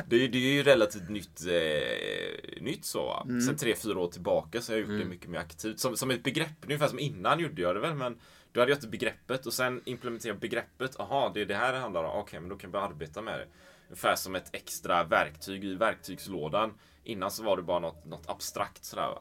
det, 0.06 0.16
är, 0.16 0.20
ju- 0.20 0.28
det 0.28 0.38
är 0.38 0.52
ju 0.52 0.62
relativt 0.62 1.08
nytt, 1.08 1.40
eh, 1.46 2.62
nytt 2.62 2.84
så. 2.84 3.06
va? 3.06 3.26
Sen 3.46 3.56
tre, 3.56 3.74
fyra 3.76 3.98
år 4.00 4.08
tillbaka 4.08 4.60
så 4.60 4.72
har 4.72 4.78
jag 4.78 4.88
gjort 4.88 4.98
det 5.02 5.08
mycket 5.08 5.30
mer 5.30 5.38
aktivt. 5.38 5.80
Som, 5.80 5.96
som 5.96 6.10
ett 6.10 6.22
begrepp, 6.24 6.64
ungefär 6.64 6.88
som 6.88 6.98
innan 6.98 7.38
gjorde 7.40 7.62
jag 7.62 7.76
det 7.76 7.80
väl. 7.80 7.94
Men 7.94 8.18
då 8.52 8.60
hade 8.60 8.72
jag 8.72 8.76
inte 8.76 8.88
begreppet 8.88 9.46
och 9.46 9.52
sen 9.52 9.82
implementerade 9.84 10.34
jag 10.36 10.40
begreppet. 10.40 11.00
Aha, 11.00 11.30
det 11.34 11.40
är 11.40 11.46
det 11.46 11.54
här 11.54 11.72
det 11.72 11.78
handlar 11.78 12.04
om. 12.04 12.18
Okej, 12.20 12.40
men 12.40 12.48
då 12.48 12.56
kan 12.56 12.68
jag 12.68 12.72
börja 12.72 12.84
arbeta 12.84 13.22
med 13.22 13.38
det. 13.38 13.46
Ungefär 13.88 14.16
som 14.16 14.34
ett 14.34 14.48
extra 14.52 15.04
verktyg 15.04 15.64
i 15.64 15.74
verktygslådan. 15.74 16.74
Innan 17.08 17.30
så 17.30 17.42
var 17.42 17.56
det 17.56 17.62
bara 17.62 17.78
något, 17.78 18.04
något 18.04 18.30
abstrakt 18.30 18.84
sådär 18.84 19.08
va. 19.08 19.20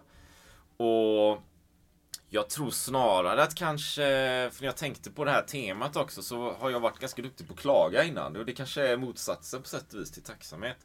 Och 0.86 1.42
jag 2.30 2.50
tror 2.50 2.70
snarare 2.70 3.44
att 3.44 3.56
kanske, 3.56 4.02
för 4.52 4.62
när 4.62 4.68
jag 4.68 4.78
tänkte 4.78 5.12
på 5.12 5.26
det 5.26 5.32
här 5.32 5.42
temat 5.42 5.96
också, 5.96 6.22
så 6.22 6.52
har 6.52 6.70
jag 6.70 6.80
varit 6.80 7.00
ganska 7.00 7.22
duktig 7.22 7.48
på 7.48 7.54
att 7.54 7.60
klaga 7.60 8.04
innan. 8.04 8.36
Och 8.36 8.46
det 8.46 8.54
kanske 8.54 8.88
är 8.88 8.98
motsatsen 8.98 9.62
på 9.62 9.68
sätt 9.68 9.94
och 9.94 10.00
vis 10.00 10.12
till 10.12 10.24
tacksamhet. 10.24 10.78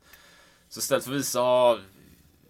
Så 0.68 0.78
istället 0.78 1.04
för 1.04 1.10
att 1.10 1.18
visa 1.18 1.40
ah, 1.40 1.78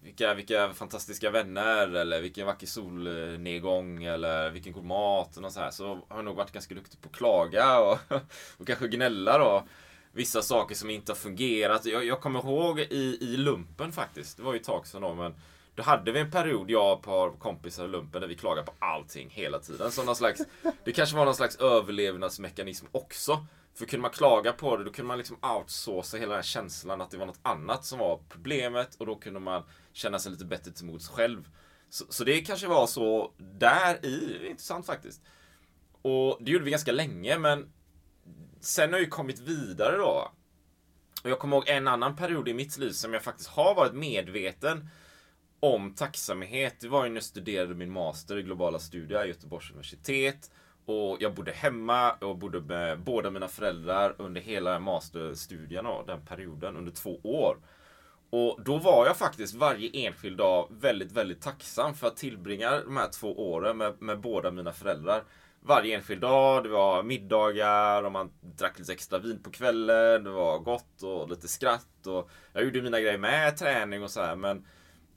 vilka, 0.03 0.35
vilka 0.35 0.73
fantastiska 0.73 1.31
vänner, 1.31 1.89
eller 1.89 2.21
vilken 2.21 2.47
vacker 2.47 2.67
solnedgång, 2.67 4.05
eller 4.05 4.51
vilken 4.51 4.73
god 4.73 4.85
mat, 4.85 5.37
och 5.37 5.53
så, 5.53 5.61
här, 5.61 5.71
så 5.71 5.87
har 6.09 6.17
jag 6.17 6.25
nog 6.25 6.37
varit 6.37 6.53
ganska 6.53 6.75
duktig 6.75 7.01
på 7.01 7.09
att 7.09 7.17
klaga 7.17 7.79
och, 7.79 7.99
och 8.59 8.67
kanske 8.67 8.89
gnälla 8.89 9.39
då. 9.39 9.65
Vissa 10.13 10.43
saker 10.43 10.75
som 10.75 10.91
inte 10.91 11.13
har 11.13 11.17
fungerat. 11.17 11.85
Jag, 11.85 12.05
jag 12.05 12.21
kommer 12.21 12.41
ihåg 12.41 12.81
i, 12.81 13.19
i 13.21 13.37
lumpen 13.37 13.93
faktiskt, 13.93 14.37
det 14.37 14.43
var 14.43 14.53
ju 14.53 14.59
ett 14.59 14.67
tag 14.67 14.87
sedan 14.87 15.03
då, 15.03 15.15
men 15.15 15.35
då 15.75 15.83
hade 15.83 16.13
vi 16.13 16.21
en 16.21 16.31
period, 16.31 16.71
jag 16.71 16.93
och 16.93 16.99
ett 16.99 17.05
par 17.05 17.31
kompisar 17.31 17.85
i 17.85 17.89
lumpen, 17.89 18.21
där 18.21 18.29
vi 18.29 18.35
klagade 18.35 18.67
på 18.67 18.73
allting 18.79 19.31
hela 19.31 19.59
tiden. 19.59 19.93
Så 19.93 20.05
någon 20.05 20.17
slags, 20.17 20.43
det 20.85 20.93
kanske 20.93 21.17
var 21.17 21.25
någon 21.25 21.35
slags 21.35 21.57
överlevnadsmekanism 21.57 22.87
också. 22.93 23.47
För 23.75 23.87
kunde 23.87 24.03
man 24.03 24.11
klaga 24.11 24.53
på 24.53 24.77
det, 24.77 24.85
då 24.85 24.93
kunde 24.93 25.09
man 25.09 25.19
liksom 25.19 25.37
outsourca 25.43 26.17
hela 26.17 26.29
den 26.29 26.37
här 26.37 26.43
känslan 26.43 27.01
att 27.01 27.11
det 27.11 27.17
var 27.17 27.27
något 27.27 27.41
annat 27.43 27.85
som 27.85 27.99
var 27.99 28.21
problemet 28.29 28.95
och 28.95 29.07
då 29.07 29.17
kunde 29.17 29.41
man 29.41 29.63
känna 29.93 30.19
sig 30.19 30.33
lite 30.33 30.45
bättre 30.45 30.73
till 30.73 30.85
mods 30.85 31.09
själv. 31.09 31.49
Så, 31.91 32.05
så 32.09 32.25
det 32.25 32.41
kanske 32.41 32.67
var 32.67 32.87
så 32.87 33.33
där 33.39 34.07
i, 34.07 34.47
intressant 34.51 34.87
faktiskt. 34.87 35.23
Och 36.03 36.39
det 36.41 36.51
gjorde 36.51 36.65
vi 36.65 36.71
ganska 36.71 36.93
länge, 36.93 37.39
men 37.39 37.73
sen 38.65 38.91
har 38.91 38.99
jag 38.99 39.05
ju 39.05 39.11
kommit 39.11 39.41
vidare 39.41 39.97
då. 39.97 40.33
Och 41.25 41.31
jag 41.31 41.39
kommer 41.39 41.57
ihåg 41.57 41.69
en 41.69 41.89
annan 41.89 42.17
period 42.17 42.49
i 42.49 42.55
mitt 42.55 42.79
liv 42.79 42.91
som 42.91 43.13
jag 43.13 43.23
faktiskt 43.23 43.49
har 43.49 43.75
varit 43.75 43.95
medveten 43.95 44.89
om 45.61 45.95
tacksamhet. 45.95 46.81
Det 46.81 46.89
var 46.89 47.05
ju 47.05 47.11
när 47.11 47.17
jag 47.17 47.25
studerade 47.25 47.75
min 47.75 47.93
master 47.93 48.39
i 48.39 48.43
globala 48.43 48.79
studier 48.79 49.25
i 49.25 49.29
Göteborgs 49.29 49.71
universitet. 49.71 50.51
Och 50.85 51.17
jag 51.21 51.35
bodde 51.35 51.53
hemma 51.53 52.13
och 52.13 52.39
bodde 52.39 52.61
med 52.61 53.01
båda 53.01 53.31
mina 53.31 53.49
föräldrar 53.49 54.15
under 54.19 54.41
hela 54.41 54.79
masterstudierna, 54.79 55.91
och 55.91 56.07
den 56.07 56.27
perioden, 56.27 56.77
under 56.77 56.93
två 56.93 57.21
år. 57.23 57.57
Och 58.31 58.61
då 58.65 58.79
var 58.79 59.07
jag 59.07 59.17
faktiskt 59.17 59.55
varje 59.55 60.07
enskild 60.07 60.37
dag 60.37 60.69
väldigt, 60.71 61.13
väldigt 61.13 61.41
tacksam 61.41 61.95
för 61.95 62.07
att 62.07 62.17
tillbringa 62.17 62.81
de 62.81 62.97
här 62.97 63.09
två 63.09 63.53
åren 63.53 63.77
med, 63.77 64.03
med 64.03 64.21
båda 64.21 64.51
mina 64.51 64.73
föräldrar. 64.73 65.25
Varje 65.65 65.97
enskild 65.97 66.21
dag, 66.21 66.65
det 66.65 66.69
var 66.69 67.03
middagar 67.03 68.03
och 68.03 68.13
man 68.13 68.33
drack 68.41 68.79
lite 68.79 68.93
extra 68.93 69.19
vin 69.19 69.43
på 69.43 69.51
kvällen, 69.51 70.25
det 70.25 70.31
var 70.31 70.59
gott 70.59 71.03
och 71.03 71.29
lite 71.29 71.49
skratt 71.49 72.07
och 72.07 72.31
jag 72.53 72.65
gjorde 72.65 72.83
mina 72.83 73.01
grejer 73.01 73.19
med 73.19 73.57
träning 73.57 74.03
och 74.03 74.11
så 74.11 74.21
här 74.21 74.37
men 74.37 74.67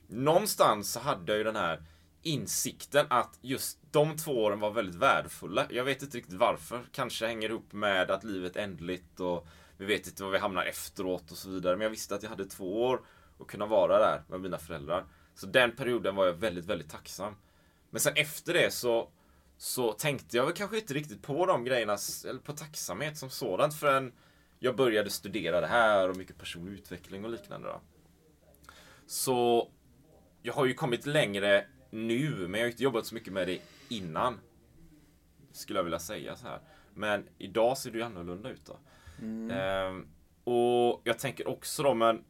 någonstans 0.08 0.92
så 0.92 1.00
hade 1.00 1.32
jag 1.32 1.38
ju 1.38 1.44
den 1.44 1.56
här 1.56 1.82
insikten 2.22 3.06
att 3.10 3.38
just 3.40 3.78
de 3.90 4.16
två 4.16 4.44
åren 4.44 4.60
var 4.60 4.70
väldigt 4.70 4.94
värdefulla. 4.94 5.66
Jag 5.70 5.84
vet 5.84 6.02
inte 6.02 6.16
riktigt 6.16 6.38
varför. 6.38 6.80
Kanske 6.92 7.26
hänger 7.26 7.48
ihop 7.48 7.72
med 7.72 8.10
att 8.10 8.24
livet 8.24 8.56
är 8.56 8.60
ändligt 8.60 9.20
och 9.20 9.46
vi 9.76 9.84
vet 9.84 10.06
inte 10.06 10.22
var 10.22 10.30
vi 10.30 10.38
hamnar 10.38 10.64
efteråt 10.64 11.30
och 11.30 11.36
så 11.36 11.50
vidare. 11.50 11.76
Men 11.76 11.82
jag 11.82 11.90
visste 11.90 12.14
att 12.14 12.22
jag 12.22 12.30
hade 12.30 12.44
två 12.44 12.84
år 12.84 13.00
att 13.40 13.46
kunna 13.46 13.66
vara 13.66 13.98
där 13.98 14.22
med 14.28 14.40
mina 14.40 14.58
föräldrar. 14.58 15.04
Så 15.34 15.46
den 15.46 15.76
perioden 15.76 16.14
var 16.14 16.26
jag 16.26 16.32
väldigt, 16.32 16.64
väldigt 16.64 16.90
tacksam. 16.90 17.34
Men 17.90 18.00
sen 18.00 18.12
efter 18.16 18.52
det 18.52 18.70
så, 18.72 19.10
så 19.56 19.92
tänkte 19.92 20.36
jag 20.36 20.44
väl 20.44 20.54
kanske 20.54 20.78
inte 20.78 20.94
riktigt 20.94 21.22
på 21.22 21.46
de 21.46 21.64
grejerna, 21.64 21.96
eller 22.28 22.40
på 22.40 22.52
tacksamhet 22.52 23.18
som 23.18 23.30
sådant 23.30 23.74
förrän 23.74 24.12
jag 24.58 24.76
började 24.76 25.10
studera 25.10 25.60
det 25.60 25.66
här 25.66 26.08
och 26.10 26.16
mycket 26.16 26.38
personlig 26.38 26.72
utveckling 26.72 27.24
och 27.24 27.30
liknande. 27.30 27.68
Då. 27.68 27.80
Så 29.06 29.68
jag 30.42 30.54
har 30.54 30.66
ju 30.66 30.74
kommit 30.74 31.06
längre 31.06 31.66
nu, 31.90 32.48
men 32.48 32.60
jag 32.60 32.66
har 32.66 32.70
inte 32.70 32.82
jobbat 32.82 33.06
så 33.06 33.14
mycket 33.14 33.32
med 33.32 33.48
det 33.48 33.60
innan. 33.88 34.40
Skulle 35.52 35.78
jag 35.78 35.84
vilja 35.84 35.98
säga 35.98 36.36
så 36.36 36.46
här. 36.46 36.60
Men 36.94 37.28
idag 37.38 37.78
ser 37.78 37.90
det 37.90 37.98
ju 37.98 38.04
annorlunda 38.04 38.50
ut 38.50 38.66
då. 38.66 38.78
Ehm, 39.52 40.06
och 40.44 41.00
jag 41.04 41.18
tänker 41.18 41.48
också 41.48 41.82
då, 41.82 41.94
men 41.94 42.24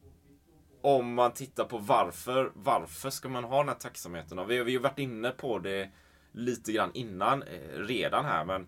om 0.81 1.13
man 1.13 1.33
tittar 1.33 1.65
på 1.65 1.77
varför, 1.77 2.51
varför 2.55 3.09
ska 3.09 3.29
man 3.29 3.43
ha 3.43 3.57
den 3.57 3.67
här 3.67 3.75
tacksamheten? 3.75 4.37
då? 4.37 4.43
Vi, 4.43 4.57
har 4.57 4.79
varit 4.79 4.99
inne 4.99 5.31
på 5.31 5.59
det 5.59 5.89
lite 6.31 6.71
grann 6.71 6.91
innan, 6.93 7.43
eh, 7.43 7.79
redan 7.79 8.25
här, 8.25 8.45
men 8.45 8.67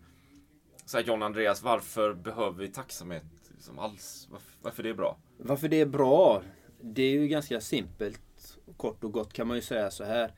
så 0.86 0.98
här, 0.98 1.04
John 1.04 1.24
Andreas, 1.24 1.63
varför 1.63 2.13
behöver 2.13 2.58
vi 2.58 2.68
tacksamhet 2.68 3.24
liksom 3.50 3.80
alls? 3.80 4.28
Varför, 4.32 4.51
varför 4.62 4.84
det 4.84 4.89
är 4.89 4.94
bra? 4.94 5.18
Varför 5.38 5.68
det 5.68 5.82
är 5.82 5.86
bra? 5.86 6.44
Det 6.82 7.04
är 7.04 7.12
ju 7.12 7.28
ganska 7.28 7.62
simpelt. 7.62 8.22
Kort 8.78 9.04
och 9.04 9.12
gott 9.12 9.34
kan 9.34 9.48
man 9.48 9.58
ju 9.58 9.62
säga 9.62 9.92
så 9.92 10.04
här. 10.04 10.34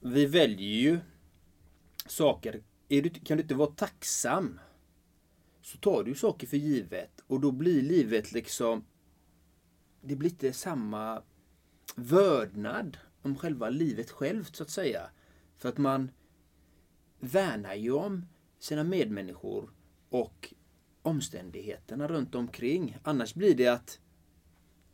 Vi 0.00 0.26
väljer 0.26 0.68
ju 0.68 0.98
saker. 2.06 2.62
Är 2.88 3.02
du, 3.02 3.10
kan 3.10 3.36
du 3.36 3.42
inte 3.42 3.54
vara 3.54 3.70
tacksam 3.70 4.60
så 5.62 5.78
tar 5.78 6.04
du 6.04 6.14
saker 6.14 6.46
för 6.46 6.56
givet 6.56 7.20
och 7.26 7.40
då 7.40 7.52
blir 7.52 7.82
livet 7.82 8.32
liksom 8.32 8.84
det 10.00 10.16
blir 10.16 10.30
inte 10.30 10.52
samma 10.52 11.22
vördnad 11.96 12.98
om 13.22 13.36
själva 13.36 13.68
livet 13.68 14.10
självt 14.10 14.56
så 14.56 14.62
att 14.62 14.70
säga. 14.70 15.10
För 15.64 15.68
att 15.68 15.78
man 15.78 16.10
värnar 17.20 17.74
ju 17.74 17.92
om 17.92 18.26
sina 18.58 18.84
medmänniskor 18.84 19.70
och 20.08 20.54
omständigheterna 21.02 22.08
runt 22.08 22.34
omkring. 22.34 22.96
Annars 23.02 23.34
blir 23.34 23.54
det 23.54 23.68
att 23.68 24.00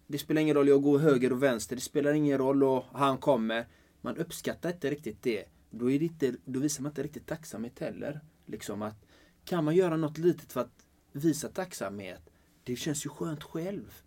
det 0.07 0.19
spelar 0.19 0.41
ingen 0.41 0.55
roll 0.55 0.69
jag 0.69 0.83
går 0.83 0.99
höger 0.99 1.33
och 1.33 1.43
vänster. 1.43 1.77
Det 1.77 1.83
spelar 1.83 2.13
ingen 2.13 2.39
roll 2.39 2.63
och 2.63 2.85
han 2.93 3.19
kommer. 3.19 3.67
Man 4.01 4.17
uppskattar 4.17 4.73
inte 4.73 4.91
riktigt 4.91 5.23
det. 5.23 5.45
Då, 5.71 5.91
är 5.91 5.99
det 5.99 6.05
inte, 6.05 6.35
då 6.45 6.61
visar 6.61 6.83
man 6.83 6.91
inte 6.91 7.03
riktigt 7.03 7.27
tacksamhet 7.27 7.79
heller. 7.79 8.21
Liksom 8.47 8.83
att 8.83 9.07
kan 9.45 9.65
man 9.65 9.77
göra 9.77 9.97
något 9.97 10.19
litet 10.19 10.53
för 10.53 10.61
att 10.61 10.87
visa 11.13 11.49
tacksamhet. 11.49 12.31
Det 12.65 12.77
känns 12.77 13.07
ju 13.07 13.11
skönt 13.11 13.43
själv. 13.43 14.03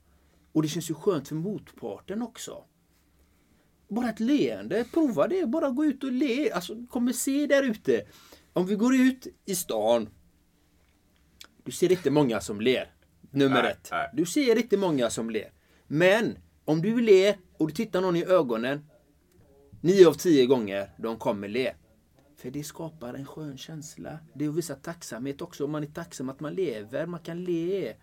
Och 0.52 0.62
det 0.62 0.68
känns 0.68 0.90
ju 0.90 0.94
skönt 0.94 1.28
för 1.28 1.36
motparten 1.36 2.22
också. 2.22 2.64
Bara 3.94 4.10
ett 4.10 4.20
leende, 4.20 4.86
prova 4.94 5.28
det. 5.28 5.46
Bara 5.46 5.70
gå 5.70 5.86
ut 5.86 6.04
och 6.04 6.12
le. 6.12 6.52
Alltså, 6.52 6.86
kommer 6.90 7.14
se 7.14 7.48
där 7.48 7.64
ute. 7.64 8.06
Om 8.54 8.66
vi 8.66 8.76
går 8.76 8.96
ut 8.96 9.28
i 9.46 9.56
stan. 9.56 10.10
Du 11.64 11.72
ser 11.72 11.92
inte 11.92 12.12
många 12.12 12.42
som 12.42 12.62
ler. 12.62 12.92
nummer 13.32 13.64
Nej, 13.64 13.72
ett. 13.72 13.88
nej. 13.92 14.10
Du 14.14 14.26
ser 14.26 14.58
inte 14.58 14.78
många 14.78 15.10
som 15.10 15.30
ler. 15.30 15.52
Men 15.88 16.38
om 16.66 16.82
du 16.82 17.02
ler 17.02 17.38
och 17.58 17.68
du 17.68 17.74
tittar 17.74 18.02
någon 18.02 18.16
i 18.16 18.26
ögonen, 18.26 18.86
nio 19.82 20.08
av 20.08 20.14
tio 20.14 20.46
gånger, 20.46 20.90
de 20.98 21.18
kommer 21.18 21.48
le. 21.48 21.74
För 22.38 22.52
det 22.52 22.64
skapar 22.64 23.14
en 23.14 23.26
skön 23.26 23.58
känsla. 23.58 24.20
Det 24.34 24.46
är 24.46 24.50
att 24.50 24.56
visa 24.56 24.76
tacksamhet 24.76 25.42
också. 25.42 25.66
Om 25.66 25.72
man 25.72 25.84
är 25.84 25.88
tacksam 25.88 26.30
att 26.30 26.40
man 26.40 26.54
lever, 26.54 27.06
man 27.06 27.20
kan 27.20 27.44
le. 27.44 27.94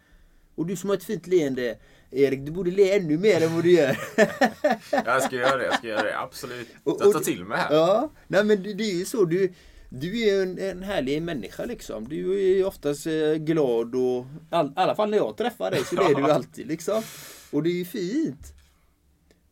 Och 0.61 0.67
du 0.67 0.77
som 0.77 0.91
har 0.91 0.97
ett 0.97 1.05
fint 1.05 1.27
leende, 1.27 1.79
Erik, 2.11 2.47
du 2.47 2.53
borde 2.53 2.71
le 2.71 2.97
ännu 2.97 3.19
mer 3.19 3.43
än 3.43 3.55
vad 3.55 3.65
du 3.65 3.73
gör. 3.73 3.99
Jag 5.05 5.23
ska 5.23 5.37
göra 5.37 5.57
det, 5.57 5.65
jag 5.65 5.75
ska 5.75 5.87
göra 5.89 6.03
det. 6.03 6.19
Absolut. 6.19 6.69
Och- 6.85 6.97
Jag 7.01 7.07
och- 7.09 7.13
tar 7.13 7.21
till 7.21 7.45
mig 7.45 7.59
här. 7.59 7.75
Ja, 7.75 8.11
nej 8.29 8.45
men 8.45 8.63
det, 8.63 8.75
det 8.75 8.85
är 8.85 8.95
ju 8.99 9.05
så. 9.05 9.25
Du, 9.25 9.53
du 9.91 10.29
är 10.29 10.43
en, 10.43 10.59
en 10.59 10.83
härlig 10.83 11.23
människa 11.23 11.65
liksom. 11.65 12.09
Du 12.09 12.41
är 12.61 12.65
oftast 12.67 13.07
eh, 13.07 13.35
glad 13.35 13.95
och 13.95 14.25
i 14.25 14.27
all, 14.51 14.73
alla 14.77 14.95
fall 14.95 15.11
när 15.11 15.17
jag 15.17 15.37
träffar 15.37 15.71
dig 15.71 15.85
så 15.85 15.97
är 16.11 16.15
du 16.15 16.23
alltid 16.33 16.67
liksom. 16.67 17.03
Och 17.51 17.63
det 17.63 17.71
är 17.71 17.75
ju 17.79 17.85
fint. 17.85 18.53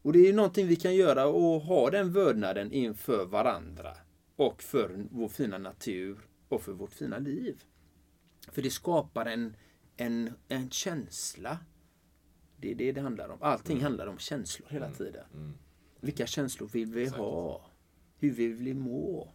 Och 0.02 0.12
det 0.12 0.18
är 0.18 0.26
ju 0.26 0.32
någonting 0.32 0.66
vi 0.66 0.76
kan 0.76 0.94
göra 0.94 1.26
och 1.26 1.60
ha 1.60 1.90
den 1.90 2.12
vördnaden 2.12 2.72
inför 2.72 3.24
varandra. 3.24 3.96
Och 4.36 4.62
för 4.62 4.90
vår 5.10 5.28
fina 5.28 5.58
natur 5.58 6.18
och 6.48 6.62
för 6.62 6.72
vårt 6.72 6.92
fina 6.92 7.18
liv. 7.18 7.56
För 8.52 8.62
det 8.62 8.70
skapar 8.70 9.26
en, 9.26 9.56
en, 9.98 10.32
en 10.48 10.70
känsla. 10.70 11.58
Det 12.56 12.70
är 12.70 12.74
det 12.74 12.92
det 12.92 13.00
handlar 13.00 13.28
om. 13.28 13.38
Allting 13.40 13.82
handlar 13.82 14.06
om 14.06 14.18
känslor 14.18 14.68
hela 14.70 14.90
tiden. 14.90 15.24
Vilka 16.00 16.26
känslor 16.26 16.68
vill 16.68 16.92
vi 16.92 17.08
ha? 17.08 17.70
Hur 18.18 18.30
vill 18.30 18.54
vi 18.54 18.74
må? 18.74 19.32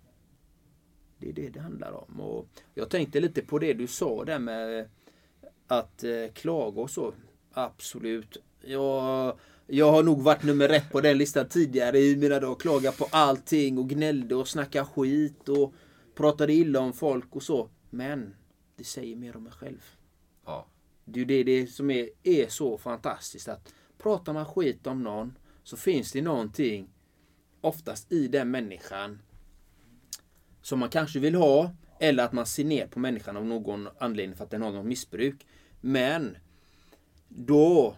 Det 1.17 1.29
är 1.29 1.33
det 1.33 1.49
det 1.49 1.59
handlar 1.59 1.91
om. 1.91 2.21
Och 2.21 2.47
jag 2.73 2.89
tänkte 2.89 3.19
lite 3.19 3.41
på 3.41 3.59
det 3.59 3.73
du 3.73 3.87
sa 3.87 4.25
där 4.25 4.39
med 4.39 4.89
att 5.67 6.03
eh, 6.03 6.27
klaga 6.33 6.81
och 6.81 6.89
så. 6.89 7.13
Absolut. 7.51 8.37
Jag, 8.61 9.37
jag 9.67 9.91
har 9.91 10.03
nog 10.03 10.21
varit 10.21 10.43
nummer 10.43 10.69
ett 10.69 10.91
på 10.91 11.01
den 11.01 11.17
listan 11.17 11.47
tidigare 11.47 11.99
i 11.99 12.15
mina 12.15 12.39
dagar. 12.39 12.55
Klaga 12.55 12.91
på 12.91 13.07
allting 13.11 13.77
och 13.77 13.89
gnällde 13.89 14.35
och 14.35 14.47
snacka 14.47 14.85
skit 14.85 15.49
och 15.49 15.73
pratade 16.15 16.53
illa 16.53 16.79
om 16.79 16.93
folk 16.93 17.35
och 17.35 17.43
så. 17.43 17.69
Men 17.89 18.35
det 18.75 18.83
säger 18.83 19.15
mer 19.15 19.35
om 19.35 19.43
mig 19.43 19.53
själv. 19.53 19.81
Det 21.05 21.21
är 21.21 21.25
det, 21.25 21.43
det 21.43 21.67
som 21.67 21.91
är, 21.91 22.09
är 22.23 22.47
så 22.47 22.77
fantastiskt 22.77 23.47
att 23.47 23.73
pratar 23.97 24.33
man 24.33 24.45
skit 24.45 24.87
om 24.87 25.03
någon 25.03 25.37
så 25.63 25.77
finns 25.77 26.11
det 26.11 26.21
någonting 26.21 26.89
oftast 27.61 28.11
i 28.11 28.27
den 28.27 28.51
människan 28.51 29.21
som 30.61 30.79
man 30.79 30.89
kanske 30.89 31.19
vill 31.19 31.35
ha 31.35 31.75
eller 31.99 32.23
att 32.23 32.33
man 32.33 32.45
ser 32.45 32.65
ner 32.65 32.87
på 32.87 32.99
människan 32.99 33.37
av 33.37 33.45
någon 33.45 33.89
anledning 33.97 34.37
för 34.37 34.43
att 34.43 34.51
den 34.51 34.61
har 34.61 34.71
något 34.71 34.85
missbruk. 34.85 35.47
Men 35.81 36.37
då 37.27 37.95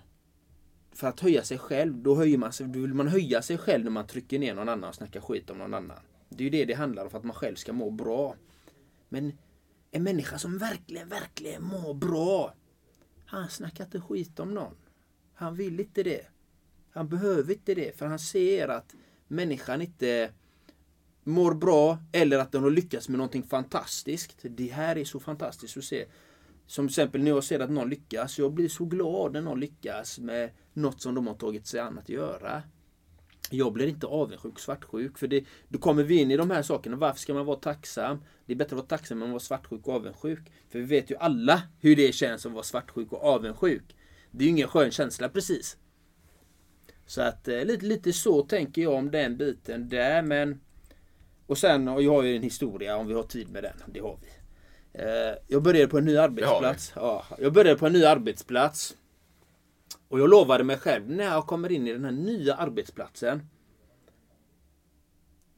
för 0.91 1.07
att 1.07 1.19
höja 1.19 1.43
sig 1.43 1.57
själv, 1.57 1.97
då 1.97 2.15
höjer 2.15 2.37
man 2.37 2.53
sig, 2.53 2.67
då 2.67 2.79
vill 2.79 2.93
man 2.93 3.07
höja 3.07 3.41
sig 3.41 3.57
själv 3.57 3.83
när 3.83 3.91
man 3.91 4.07
trycker 4.07 4.39
ner 4.39 4.55
någon 4.55 4.69
annan 4.69 4.89
och 4.89 4.95
snackar 4.95 5.21
skit 5.21 5.49
om 5.49 5.57
någon 5.57 5.73
annan. 5.73 5.99
Det 6.29 6.43
är 6.43 6.43
ju 6.43 6.49
det 6.49 6.65
det 6.65 6.73
handlar 6.73 7.03
om 7.03 7.09
för 7.09 7.17
att 7.17 7.23
man 7.23 7.35
själv 7.35 7.55
ska 7.55 7.73
må 7.73 7.91
bra. 7.91 8.35
Men 9.09 9.37
en 9.91 10.03
människa 10.03 10.37
som 10.37 10.57
verkligen, 10.57 11.09
verkligen 11.09 11.63
mår 11.63 11.93
bra 11.93 12.53
han 13.39 13.49
snackar 13.49 13.83
inte 13.83 14.01
skit 14.01 14.39
om 14.39 14.53
någon. 14.53 14.75
Han 15.33 15.55
vill 15.55 15.79
inte 15.79 16.03
det. 16.03 16.27
Han 16.89 17.09
behöver 17.09 17.53
inte 17.53 17.73
det 17.75 17.97
för 17.97 18.05
han 18.05 18.19
ser 18.19 18.67
att 18.67 18.95
människan 19.27 19.81
inte 19.81 20.31
mår 21.23 21.53
bra 21.53 21.97
eller 22.11 22.39
att 22.39 22.51
den 22.51 22.63
har 22.63 22.69
lyckats 22.69 23.09
med 23.09 23.17
någonting 23.17 23.43
fantastiskt. 23.43 24.37
Det 24.41 24.67
här 24.67 24.97
är 24.97 25.05
så 25.05 25.19
fantastiskt 25.19 25.77
att 25.77 25.83
se. 25.83 26.05
Som 26.67 26.87
till 26.87 26.91
exempel 26.91 27.23
när 27.23 27.31
jag 27.31 27.43
ser 27.43 27.59
att 27.59 27.69
någon 27.69 27.89
lyckas. 27.89 28.39
Jag 28.39 28.53
blir 28.53 28.69
så 28.69 28.85
glad 28.85 29.33
när 29.33 29.41
någon 29.41 29.59
lyckas 29.59 30.19
med 30.19 30.49
något 30.73 31.01
som 31.01 31.15
de 31.15 31.27
har 31.27 31.33
tagit 31.33 31.67
sig 31.67 31.79
an 31.79 31.99
att 31.99 32.09
göra. 32.09 32.63
Jag 33.49 33.73
blir 33.73 33.87
inte 33.87 34.07
avundsjuk, 34.07 34.59
svartsjuk. 34.59 35.17
För 35.17 35.27
det, 35.27 35.43
då 35.67 35.79
kommer 35.79 36.03
vi 36.03 36.15
in 36.15 36.31
i 36.31 36.37
de 36.37 36.51
här 36.51 36.61
sakerna. 36.61 36.95
Varför 36.97 37.19
ska 37.19 37.33
man 37.33 37.45
vara 37.45 37.57
tacksam? 37.57 38.23
Det 38.45 38.53
är 38.53 38.57
bättre 38.57 38.75
att 38.75 38.89
vara 38.89 38.99
tacksam 38.99 39.17
än 39.21 39.23
att 39.27 39.31
vara 39.31 39.39
svartsjuk 39.39 39.87
och 39.87 39.93
avundsjuk. 39.93 40.51
För 40.69 40.79
vi 40.79 40.85
vet 40.85 41.11
ju 41.11 41.15
alla 41.17 41.61
hur 41.79 41.95
det 41.95 42.15
känns 42.15 42.45
att 42.45 42.51
vara 42.51 42.63
svartsjuk 42.63 43.11
och 43.11 43.23
avundsjuk. 43.23 43.95
Det 44.31 44.43
är 44.43 44.45
ju 44.45 44.49
ingen 44.49 44.67
skön 44.67 44.91
känsla 44.91 45.29
precis. 45.29 45.77
Så 47.05 47.21
att 47.21 47.47
eh, 47.47 47.65
lite, 47.65 47.85
lite 47.85 48.13
så 48.13 48.41
tänker 48.41 48.81
jag 48.81 48.93
om 48.93 49.11
den 49.11 49.37
biten 49.37 49.89
där. 49.89 50.21
Men 50.21 50.61
och 51.47 51.57
sen, 51.57 51.87
och 51.87 52.03
jag 52.03 52.11
har 52.11 52.23
ju 52.23 52.35
en 52.35 52.43
historia 52.43 52.97
om 52.97 53.07
vi 53.07 53.13
har 53.13 53.23
tid 53.23 53.49
med 53.49 53.63
den. 53.63 53.77
Det 53.87 53.99
har 53.99 54.19
vi. 54.21 54.27
Eh, 55.01 55.35
Jag 55.47 55.63
började 55.63 55.87
på 55.87 55.97
en 55.97 56.05
ny 56.05 56.17
arbetsplats. 56.17 56.93
Ja, 56.95 57.25
jag 57.39 57.53
började 57.53 57.79
på 57.79 57.87
en 57.87 57.93
ny 57.93 58.05
arbetsplats. 58.05 58.95
Och 60.07 60.19
jag 60.19 60.29
lovade 60.29 60.63
mig 60.63 60.77
själv 60.77 61.09
när 61.09 61.25
jag 61.25 61.47
kommer 61.47 61.71
in 61.71 61.87
i 61.87 61.93
den 61.93 62.05
här 62.05 62.11
nya 62.11 62.55
arbetsplatsen. 62.55 63.41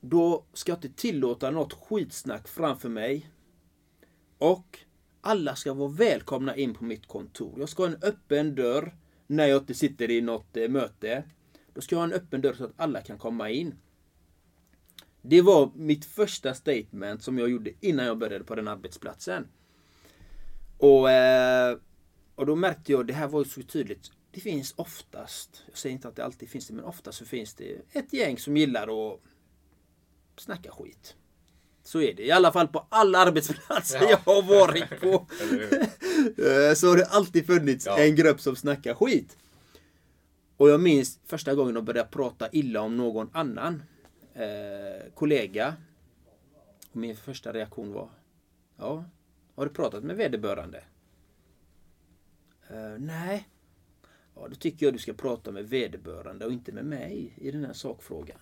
Då 0.01 0.45
ska 0.53 0.71
jag 0.71 0.77
inte 0.77 1.01
tillåta 1.01 1.51
något 1.51 1.73
skitsnack 1.73 2.47
framför 2.47 2.89
mig. 2.89 3.29
Och 4.37 4.79
alla 5.21 5.55
ska 5.55 5.73
vara 5.73 5.89
välkomna 5.89 6.55
in 6.55 6.73
på 6.73 6.83
mitt 6.83 7.07
kontor. 7.07 7.59
Jag 7.59 7.69
ska 7.69 7.83
ha 7.83 7.89
en 7.89 8.03
öppen 8.03 8.55
dörr 8.55 8.95
när 9.27 9.45
jag 9.45 9.61
inte 9.61 9.73
sitter 9.73 10.11
i 10.11 10.21
något 10.21 10.57
eh, 10.57 10.69
möte. 10.69 11.23
Då 11.73 11.81
ska 11.81 11.95
jag 11.95 11.99
ha 11.99 12.05
en 12.05 12.13
öppen 12.13 12.41
dörr 12.41 12.53
så 12.53 12.63
att 12.63 12.73
alla 12.77 13.01
kan 13.01 13.17
komma 13.17 13.49
in. 13.49 13.75
Det 15.21 15.41
var 15.41 15.71
mitt 15.75 16.05
första 16.05 16.53
statement 16.53 17.23
som 17.23 17.37
jag 17.37 17.49
gjorde 17.49 17.71
innan 17.79 18.05
jag 18.05 18.17
började 18.17 18.43
på 18.43 18.55
den 18.55 18.67
arbetsplatsen. 18.67 19.47
Och, 20.77 21.11
eh, 21.11 21.77
och 22.37 22.45
då 22.45 22.55
märkte 22.55 22.91
jag, 22.91 23.07
det 23.07 23.13
här 23.13 23.27
var 23.27 23.43
ju 23.43 23.49
så 23.49 23.61
tydligt. 23.63 24.11
Det 24.31 24.39
finns 24.39 24.73
oftast, 24.77 25.63
jag 25.67 25.77
säger 25.77 25.93
inte 25.93 26.07
att 26.07 26.15
det 26.15 26.25
alltid 26.25 26.49
finns 26.49 26.67
det, 26.67 26.73
men 26.73 26.85
oftast 26.85 27.17
så 27.17 27.25
finns 27.25 27.53
det 27.53 27.77
ett 27.91 28.13
gäng 28.13 28.37
som 28.37 28.57
gillar 28.57 29.13
att 29.13 29.19
snacka 30.37 30.71
skit. 30.71 31.15
Så 31.83 32.01
är 32.01 32.13
det. 32.13 32.23
I 32.23 32.31
alla 32.31 32.51
fall 32.51 32.67
på 32.67 32.87
alla 32.89 33.19
arbetsplatser 33.19 33.99
Ja. 34.01 34.09
jag 34.25 34.33
har 34.33 34.41
varit 34.41 35.01
på. 35.01 35.27
Eh, 36.43 36.73
så 36.73 36.87
har 36.87 36.97
det 36.97 37.05
alltid 37.05 37.45
funnits 37.45 37.85
Ja. 37.85 37.99
en 37.99 38.15
grupp 38.15 38.41
som 38.41 38.55
snackar 38.55 38.93
skit. 38.93 39.37
Och 40.57 40.69
jag 40.69 40.81
minns 40.81 41.19
första 41.25 41.55
gången 41.55 41.73
de 41.73 41.85
började 41.85 42.09
prata 42.09 42.49
illa 42.51 42.81
om 42.81 42.97
någon 42.97 43.29
annan 43.33 43.83
eh, 44.33 45.11
kollega. 45.13 45.75
Och 46.91 46.95
min 46.97 47.15
första 47.17 47.53
reaktion 47.53 47.93
var 47.93 48.09
Ja, 48.77 49.05
har 49.55 49.65
du 49.65 49.71
pratat 49.73 50.03
med 50.03 50.15
vederbörande? 50.15 50.83
Eh, 52.69 52.99
nej. 52.99 53.47
Ja, 54.35 54.47
då 54.47 54.55
tycker 54.55 54.85
jag 54.85 54.93
du 54.95 54.99
ska 54.99 55.13
prata 55.13 55.51
med 55.51 55.69
vederbörande 55.69 56.45
och 56.45 56.51
inte 56.51 56.71
med 56.71 56.85
mig 56.85 57.33
i 57.37 57.51
den 57.51 57.65
här 57.65 57.73
sakfrågan. 57.73 58.37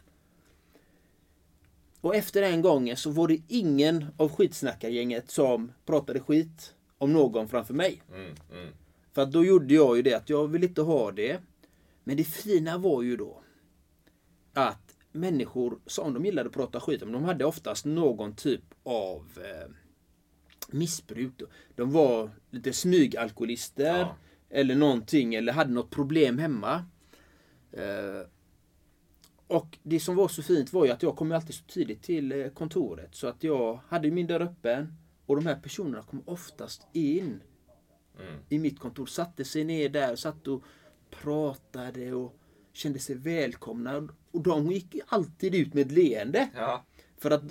Och 2.02 2.16
efter 2.16 2.42
den 2.42 2.62
gången 2.62 2.98
så 2.98 3.12
var 3.12 3.28
det 3.28 3.42
ingen 3.48 4.06
av 4.18 4.30
skitsnackargänget 4.30 5.32
som 5.32 5.72
pratade 5.86 6.20
skit 6.20 6.76
om 6.98 7.14
någon 7.14 7.48
framför 7.48 7.74
mig. 7.74 8.02
Mm, 8.10 8.36
mm. 8.52 8.74
För 9.14 9.22
att 9.22 9.32
då 9.32 9.46
gjorde 9.46 9.74
jag 9.74 9.96
ju 9.96 10.02
det 10.02 10.14
att 10.14 10.30
jag 10.30 10.48
vill 10.48 10.64
inte 10.64 10.82
ha 10.82 11.12
det. 11.12 11.40
Men 12.04 12.18
det 12.18 12.24
fina 12.24 12.78
var 12.78 13.02
ju 13.02 13.18
då 13.18 13.42
att 14.54 14.96
människor 15.12 15.80
som 15.86 16.14
de 16.14 16.26
gillade 16.26 16.48
att 16.48 16.54
prata 16.54 16.80
skit 16.80 17.04
om, 17.04 17.12
de 17.12 17.24
hade 17.24 17.46
oftast 17.46 17.86
någon 17.86 18.36
typ 18.36 18.64
av 18.84 19.32
eh, 19.38 19.72
missbruk. 20.68 21.42
De 21.76 21.92
var 21.92 22.32
lite 22.56 22.74
smygalkoholister 22.74 24.00
Ja. 24.00 24.16
eller 24.50 24.76
någonting 24.76 25.36
eller 25.36 25.54
hade 25.54 25.72
något 25.74 25.90
problem 25.90 26.38
hemma. 26.38 26.86
Eh, 27.72 28.28
och 29.48 29.78
det 29.84 30.00
som 30.00 30.16
var 30.16 30.28
så 30.28 30.44
fint 30.44 30.74
var 30.74 30.86
ju 30.86 30.92
att 30.92 31.04
jag 31.04 31.16
kom 31.16 31.32
alltid 31.32 31.56
så 31.56 31.64
tidigt 31.64 32.04
till 32.04 32.32
eh, 32.32 32.48
kontoret 32.50 33.16
så 33.16 33.28
att 33.28 33.44
jag 33.44 33.80
hade 33.88 34.12
min 34.12 34.28
dörr 34.28 34.42
öppen 34.42 34.94
och 35.26 35.36
de 35.36 35.46
här 35.46 35.56
personerna 35.56 36.04
kom 36.04 36.22
oftast 36.26 36.88
in 36.94 37.42
Mm. 38.20 38.34
i 38.50 38.60
mitt 38.60 38.80
kontor, 38.80 39.06
satte 39.06 39.46
sig 39.46 39.64
ner 39.64 39.90
där, 39.90 40.16
satt 40.16 40.48
och 40.48 40.64
pratade 41.10 42.14
och 42.14 42.40
kände 42.74 43.00
sig 43.00 43.16
välkomna. 43.16 44.08
Och 44.32 44.42
de 44.42 44.72
gick 44.72 44.96
alltid 45.08 45.56
ut 45.56 45.74
med 45.74 45.86
ett 45.86 45.92
leende. 45.92 46.50
Ja. 46.56 46.86
För 47.18 47.32
att, 47.32 47.44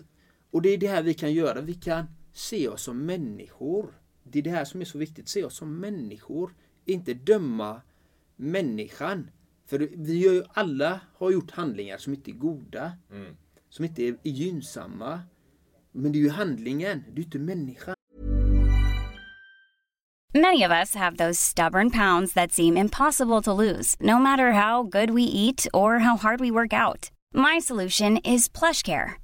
och 0.50 0.62
det 0.62 0.68
är 0.68 0.78
det 0.78 0.86
här 0.88 1.02
vi 1.02 1.14
kan 1.14 1.32
göra. 1.32 1.60
Vi 1.60 1.74
kan 1.74 2.06
se 2.32 2.68
oss 2.68 2.82
som 2.82 3.06
människor. 3.06 3.94
Det 4.24 4.38
är 4.38 4.42
det 4.42 4.50
här 4.50 4.64
som 4.64 4.80
är 4.80 4.84
så 4.84 4.98
viktigt. 4.98 5.28
Se 5.28 5.44
oss 5.44 5.56
som 5.56 5.80
människor. 5.80 6.54
Inte 6.84 7.14
döma 7.14 7.82
människan. 8.36 9.30
För 9.66 9.78
vi 9.78 10.18
gör 10.18 10.32
ju, 10.32 10.42
alla 10.48 11.00
har 11.16 11.30
gjort 11.30 11.50
handlingar 11.50 11.98
som 11.98 12.14
inte 12.14 12.30
är 12.30 12.34
goda. 12.34 12.92
Mm. 13.10 13.36
Som 13.68 13.84
inte 13.84 14.02
är, 14.02 14.16
gynnsamma. 14.22 15.20
Men 15.92 16.12
det 16.12 16.18
är 16.18 16.20
ju 16.20 16.30
handlingen, 16.30 17.04
det 17.12 17.20
är 17.20 17.24
inte 17.24 17.38
människan. 17.38 17.94
Many 20.34 20.64
of 20.64 20.72
us 20.72 20.94
have 20.94 21.16
those 21.16 21.38
stubborn 21.38 21.90
pounds 21.90 22.34
that 22.34 22.52
seem 22.52 22.76
impossible 22.76 23.40
to 23.42 23.52
lose, 23.52 23.96
no 24.00 24.18
matter 24.18 24.52
how 24.52 24.82
good 24.82 25.10
we 25.10 25.22
eat 25.22 25.66
or 25.72 25.98
how 25.98 26.16
hard 26.16 26.40
we 26.40 26.50
work 26.50 26.72
out. 26.72 27.10
My 27.32 27.60
solution 27.60 28.18
is 28.18 28.48
PlushCare. 28.48 29.23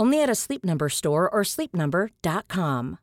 Only 0.00 0.22
at 0.22 0.30
a 0.30 0.34
Sleep 0.34 0.64
Number 0.64 0.88
store 0.88 1.28
or 1.28 1.44
sleepnumber.com. 1.44 2.96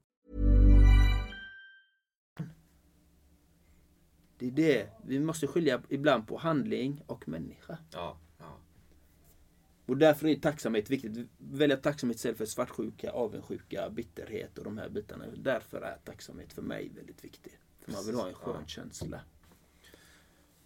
Det 4.37 4.47
är 4.47 4.51
det. 4.51 4.89
Vi 5.05 5.19
måste 5.19 5.47
skilja 5.47 5.81
ibland 5.89 6.27
på 6.27 6.37
handling 6.37 7.03
och 7.07 7.27
människa. 7.27 7.77
Ja, 7.91 8.17
ja. 8.37 8.57
Och 9.85 9.97
därför 9.97 10.27
är 10.27 10.35
tacksamhet 10.35 10.89
viktigt. 10.89 11.29
Välja 11.37 11.77
tacksamhet 11.77 12.17
istället 12.17 12.37
för 12.37 12.45
svartsjuka, 12.45 13.11
avundsjuka, 13.11 13.89
bitterhet 13.89 14.57
och 14.57 14.63
de 14.63 14.77
här 14.77 14.89
bitarna. 14.89 15.25
Därför 15.35 15.81
är 15.81 15.97
tacksamhet 16.05 16.53
för 16.53 16.61
mig 16.61 16.91
väldigt 16.95 17.23
viktig. 17.23 17.59
För 17.79 17.91
man 17.91 18.05
vill 18.05 18.15
ha 18.15 18.27
en 18.27 18.33
skön 18.33 18.67
känsla. 18.67 19.21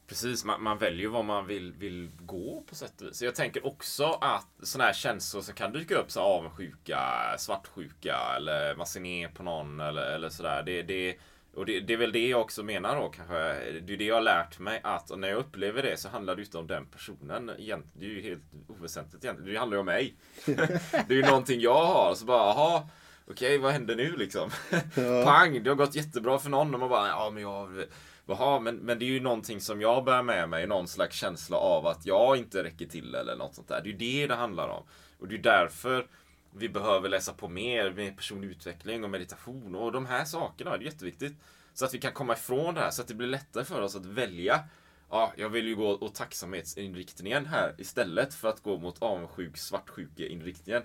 Precis, 0.07 0.45
man, 0.45 0.63
man 0.63 0.77
väljer 0.77 1.07
vad 1.07 1.25
man 1.25 1.47
vill, 1.47 1.73
vill 1.73 2.11
gå 2.19 2.63
på 2.69 2.75
sätt 2.75 3.01
och 3.01 3.07
vis. 3.07 3.17
Så 3.17 3.25
jag 3.25 3.35
tänker 3.35 3.65
också 3.65 4.03
att 4.21 4.47
sådana 4.63 4.85
här 4.85 4.93
känslor 4.93 5.41
som 5.41 5.53
kan 5.53 5.71
dyka 5.71 5.95
upp, 5.95 6.11
så 6.11 6.19
avundsjuka, 6.19 6.99
svartsjuka 7.37 8.17
eller 8.37 8.75
man 8.75 8.87
ser 8.87 8.99
ner 8.99 9.27
på 9.27 9.43
någon 9.43 9.79
eller, 9.79 10.11
eller 10.11 10.29
sådär. 10.29 10.63
Det, 10.63 10.83
det, 10.83 11.17
och 11.55 11.65
det, 11.65 11.79
det 11.79 11.93
är 11.93 11.97
väl 11.97 12.11
det 12.11 12.27
jag 12.27 12.41
också 12.41 12.63
menar 12.63 12.95
då 12.95 13.09
kanske. 13.09 13.35
Det 13.81 13.93
är 13.93 13.97
det 13.97 14.03
jag 14.05 14.15
har 14.15 14.21
lärt 14.21 14.59
mig 14.59 14.81
att 14.83 15.19
när 15.19 15.27
jag 15.27 15.37
upplever 15.37 15.83
det 15.83 15.97
så 15.97 16.09
handlar 16.09 16.35
det 16.35 16.41
inte 16.41 16.57
om 16.57 16.67
den 16.67 16.85
personen. 16.85 17.45
Det 17.93 18.05
är 18.05 18.09
ju 18.09 18.21
helt 18.21 18.43
oväsentligt 18.67 19.23
egentligen. 19.23 19.53
Det 19.53 19.59
handlar 19.59 19.75
ju 19.75 19.79
om 19.79 19.85
mig. 19.85 20.15
det 20.45 21.09
är 21.09 21.13
ju 21.13 21.25
någonting 21.25 21.61
jag 21.61 21.85
har. 21.85 22.15
Så 22.15 22.25
bara, 22.25 22.53
jaha. 22.53 22.87
Okej, 23.27 23.57
vad 23.57 23.71
händer 23.71 23.95
nu 23.95 24.15
liksom? 24.17 24.49
Pang, 25.25 25.63
det 25.63 25.69
har 25.69 25.75
gått 25.75 25.95
jättebra 25.95 26.39
för 26.39 26.49
någon 26.49 26.73
och 26.73 26.79
man 26.79 26.89
bara, 26.89 27.07
ja 27.07 27.29
men 27.29 27.43
jag 27.43 27.83
Jaha, 28.25 28.59
men, 28.59 28.75
men 28.75 28.99
det 28.99 29.05
är 29.05 29.09
ju 29.09 29.19
någonting 29.19 29.61
som 29.61 29.81
jag 29.81 30.03
bär 30.03 30.23
med 30.23 30.49
mig, 30.49 30.67
någon 30.67 30.87
slags 30.87 31.15
känsla 31.15 31.57
av 31.57 31.87
att 31.87 32.05
jag 32.05 32.37
inte 32.37 32.63
räcker 32.63 32.85
till 32.85 33.15
eller 33.15 33.35
något 33.35 33.55
sånt 33.55 33.67
där. 33.67 33.81
Det 33.81 33.89
är 33.89 33.91
ju 33.91 33.97
det 33.97 34.27
det 34.27 34.35
handlar 34.35 34.67
om. 34.67 34.83
Och 35.19 35.27
det 35.27 35.35
är 35.35 35.39
därför 35.39 36.07
vi 36.51 36.69
behöver 36.69 37.09
läsa 37.09 37.33
på 37.33 37.47
mer 37.47 37.91
med 37.91 38.17
personlig 38.17 38.47
utveckling 38.47 39.03
och 39.03 39.09
meditation 39.09 39.75
och 39.75 39.91
de 39.91 40.05
här 40.05 40.25
sakerna. 40.25 40.77
Det 40.77 40.83
är 40.83 40.85
jätteviktigt. 40.85 41.35
Så 41.73 41.85
att 41.85 41.93
vi 41.93 41.99
kan 41.99 42.13
komma 42.13 42.33
ifrån 42.33 42.75
det 42.75 42.81
här, 42.81 42.91
så 42.91 43.01
att 43.01 43.07
det 43.07 43.13
blir 43.13 43.27
lättare 43.27 43.65
för 43.65 43.81
oss 43.81 43.95
att 43.95 44.05
välja. 44.05 44.63
Ja, 45.09 45.33
jag 45.35 45.49
vill 45.49 45.67
ju 45.67 45.75
gå 45.75 45.97
åt 45.97 46.15
tacksamhetsinriktningen 46.15 47.45
här 47.45 47.75
istället 47.77 48.33
för 48.33 48.49
att 48.49 48.63
gå 48.63 48.77
mot 48.77 49.01
avundsjuk, 49.01 49.57
svartsjukeinriktningen. 49.57 50.83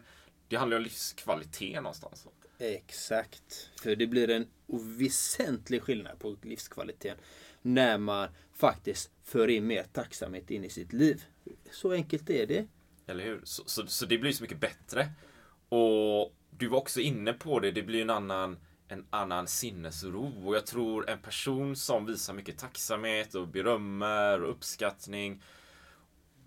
Det 0.49 0.57
handlar 0.57 0.77
ju 0.77 0.79
om 0.79 0.85
livskvalitet 0.85 1.83
någonstans. 1.83 2.27
Exakt. 2.59 3.71
För 3.83 3.97
det 3.97 4.07
blir 4.07 4.31
en 4.31 4.47
väsentlig 4.99 5.83
skillnad 5.83 6.19
på 6.19 6.37
livskvaliteten 6.43 7.19
när 7.63 7.99
man 7.99 8.29
faktiskt 8.53 9.11
för 9.25 9.49
in 9.49 9.67
mer 9.67 9.83
tacksamhet 9.83 10.51
in 10.51 10.65
i 10.65 10.71
sitt 10.71 10.93
liv. 10.93 11.25
Så 11.71 11.93
enkelt 11.93 12.31
är 12.31 12.47
det. 12.47 12.67
Eller 13.07 13.25
hur? 13.25 13.41
Så, 13.45 13.63
så, 13.67 13.87
så 13.87 14.07
det 14.07 14.19
blir 14.19 14.33
så 14.33 14.43
mycket 14.43 14.61
bättre. 14.61 15.09
Och 15.69 16.35
du 16.51 16.69
var 16.69 16.79
också 16.79 17.01
inne 17.01 17.33
på 17.33 17.61
det, 17.61 17.71
det 17.71 17.83
blir 17.83 18.03
en 18.03 18.11
annan, 18.11 18.59
en 18.89 19.07
annan 19.11 19.47
sinnesro. 19.47 20.47
Och 20.47 20.57
jag 20.57 20.67
tror 20.67 21.11
en 21.11 21.19
person 21.19 21.77
som 21.77 22.07
visar 22.07 22.35
mycket 22.35 22.59
tacksamhet 22.59 23.35
och 23.35 23.49
berömmer 23.49 24.43
och 24.43 24.51
uppskattning 24.51 25.43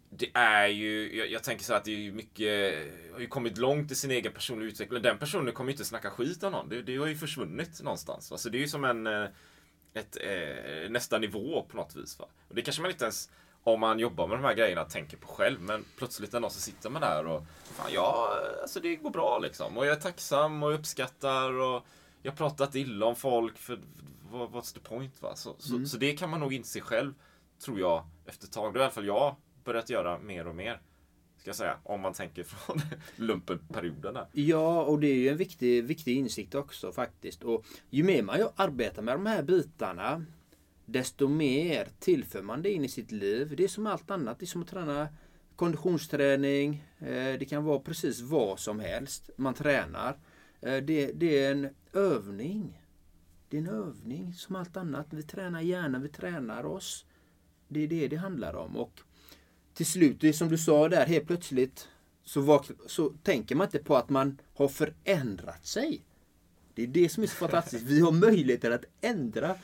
det 0.10 0.32
är 0.34 0.67
ju, 0.67 1.17
jag, 1.17 1.32
jag, 1.32 1.43
tänker 1.43 1.63
så 1.63 1.74
att 1.74 1.84
det 1.84 1.91
är 1.91 2.00
ju 2.00 2.12
mycket, 2.12 2.76
har 3.13 3.19
ju 3.19 3.28
kommit 3.28 3.58
långt 3.58 3.91
i 3.91 3.95
sin 3.95 4.12
egen 4.12 4.34
personliga 4.34 4.69
utveckling. 4.69 5.02
Den 5.02 5.17
personen 5.17 5.54
kommer 5.54 5.69
ju 5.69 5.74
inte 5.74 5.86
snacka 5.86 6.10
skit 6.10 6.43
om 6.43 6.52
någon. 6.52 6.69
Det, 6.69 6.82
det 6.82 6.98
har 6.98 7.08
ju 7.08 7.15
försvunnit 7.15 7.82
någonstans. 7.82 8.32
Va? 8.32 8.38
Så 8.38 8.50
det 8.50 8.58
är 8.58 8.60
ju 8.60 8.67
som 8.67 8.84
en, 8.84 9.08
eh, 9.08 9.26
ett, 9.93 10.17
eh, 10.22 10.89
nästa 10.89 11.17
nivå 11.17 11.65
på 11.69 11.78
något 11.78 11.95
vis. 11.95 12.19
Va? 12.19 12.26
Och 12.48 12.56
det 12.56 12.62
kanske 12.62 12.82
man 12.82 12.91
inte 12.91 13.04
ens, 13.04 13.30
om 13.63 13.80
man 13.80 14.00
jobbar 14.00 14.28
med 14.28 14.38
de 14.38 14.43
här 14.43 14.54
grejerna, 14.54 14.84
tänker 14.84 15.17
på 15.17 15.28
själv. 15.28 15.62
Men 15.62 15.86
plötsligt 15.98 16.34
en 16.34 16.41
dag 16.41 16.52
så 16.52 16.60
sitter 16.60 16.89
man 16.89 17.02
där 17.02 17.28
och, 17.28 17.43
fan 17.63 17.91
ja, 17.93 18.39
alltså 18.62 18.80
det 18.80 18.95
går 18.95 19.10
bra 19.10 19.39
liksom. 19.39 19.78
Och 19.78 19.86
jag 19.86 19.98
är 19.98 20.02
tacksam 20.02 20.63
och 20.63 20.74
uppskattar 20.74 21.60
och 21.60 21.86
jag 22.22 22.32
har 22.32 22.38
pratat 22.38 22.76
illa 22.76 23.06
om 23.06 23.15
folk 23.15 23.58
för 23.58 23.80
what's 24.32 24.74
the 24.74 24.80
point 24.80 25.22
va? 25.22 25.36
Så, 25.36 25.56
så, 25.60 25.76
mm. 25.76 25.86
så 25.86 25.98
det 25.98 26.17
kan 26.17 26.30
man 26.30 26.39
nog 26.39 26.54
inse 26.54 26.82
själv, 26.82 27.13
tror 27.65 27.80
jag, 27.80 28.06
efter 28.26 28.48
ett 28.48 28.54
tag. 28.54 28.74
Det 28.74 28.78
är 28.78 28.82
i 28.82 28.84
alla 28.84 28.91
fall 28.91 29.06
jag 29.06 29.36
börjat 29.69 29.89
göra 29.89 30.19
mer 30.19 30.47
och 30.47 30.55
mer. 30.55 30.82
Ska 31.38 31.49
jag 31.49 31.55
säga, 31.55 31.77
om 31.84 32.01
man 32.01 32.13
tänker 32.13 32.43
från 32.53 32.82
lumpenperioden 33.15 34.13
där. 34.13 34.27
Ja, 34.32 34.84
och 34.84 34.99
det 34.99 35.08
är 35.08 35.15
ju 35.15 35.29
en 35.29 35.38
viktig, 35.38 35.84
viktig 35.84 36.17
insikt 36.17 36.55
också 36.55 36.91
faktiskt. 36.91 37.43
Och 37.43 37.65
ju 37.89 38.03
mer 38.03 38.23
man 38.23 38.49
arbetar 38.55 39.01
med 39.01 39.15
de 39.15 39.25
här 39.25 39.43
bitarna, 39.43 40.25
desto 40.86 41.27
mer 41.27 41.88
tillför 41.99 42.41
man 42.41 42.62
det 42.62 42.71
in 42.71 42.86
i 42.86 42.89
sitt 42.89 43.12
liv. 43.12 43.53
Det 43.58 43.63
är 43.63 43.67
som 43.67 43.88
allt 43.88 44.12
annat. 44.12 44.39
Det 44.39 44.43
är 44.43 44.47
som 44.47 44.62
att 44.62 44.67
träna 44.67 45.08
konditionsträning. 45.55 46.84
Eh, 46.99 47.39
det 47.39 47.49
kan 47.49 47.63
vara 47.63 47.79
precis 47.79 48.21
vad 48.21 48.60
som 48.60 48.79
helst 48.79 49.29
man 49.38 49.53
tränar. 49.53 50.17
Eh, 50.62 50.77
det, 50.77 51.12
det 51.12 51.43
är 51.43 51.51
en 51.51 51.69
övning. 51.93 52.82
Det 53.49 53.58
är 53.58 53.62
en 53.62 53.69
övning 53.69 54.34
som 54.34 54.55
allt 54.55 54.77
annat. 54.77 55.08
Vi 55.10 55.23
tränar 55.23 55.62
hjärnan, 55.62 56.01
vi 56.01 56.10
tränar 56.10 56.65
oss. 56.65 57.05
Det 57.67 57.84
är 57.84 57.88
det 57.88 58.08
det 58.08 58.15
handlar 58.15 58.53
om. 58.55 58.77
Och 58.77 59.01
till 59.80 59.86
slut, 59.86 60.22
det 60.22 60.30
är 60.30 60.34
som 60.34 60.50
du 60.50 60.58
sa 60.58 60.89
där, 60.89 61.06
helt 61.06 61.28
plötsligt 61.28 61.88
så, 62.24 62.42
var, 62.42 62.65
så 62.86 63.10
tänker 63.10 63.56
man 63.56 63.68
inte 63.68 63.80
på 63.80 63.96
att 63.96 64.10
man 64.10 64.42
har 64.54 64.68
förändrat 64.68 65.65
sig. 65.65 66.06
Det 66.74 66.84
är 66.84 66.88
det 66.88 67.10
som 67.10 67.24
är 67.24 67.28
så 67.28 67.36
fantastiskt. 67.36 67.84
Vi 67.86 68.00
har 68.00 68.12
möjligheter 68.12 68.72
att 68.72 68.86
ändra 69.02 69.56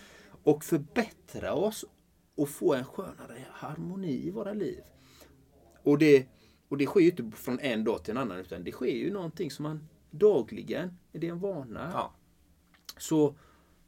och 0.44 0.64
förbättra 0.64 1.54
oss 1.54 1.86
och 2.36 2.50
få 2.50 2.74
en 2.74 2.86
skönare 2.86 3.46
harmoni 3.52 4.28
i 4.28 4.30
våra 4.30 4.54
liv. 4.54 4.80
Och 5.84 5.98
det, 5.98 6.28
och 6.68 6.78
det 6.78 6.86
sker 6.86 7.00
ju 7.00 7.10
inte 7.10 7.32
från 7.38 7.60
en 7.60 7.84
dag 7.84 8.04
till 8.04 8.12
en 8.12 8.18
annan 8.18 8.38
utan 8.38 8.64
det 8.64 8.72
sker 8.72 8.96
ju 8.96 9.14
någonting 9.14 9.52
som 9.52 9.64
man 9.64 9.88
dagligen, 10.12 10.98
är 11.14 11.20
det 11.20 11.28
en 11.28 11.40
vana? 11.40 11.92
Ja. 11.94 12.16
Så 12.98 13.36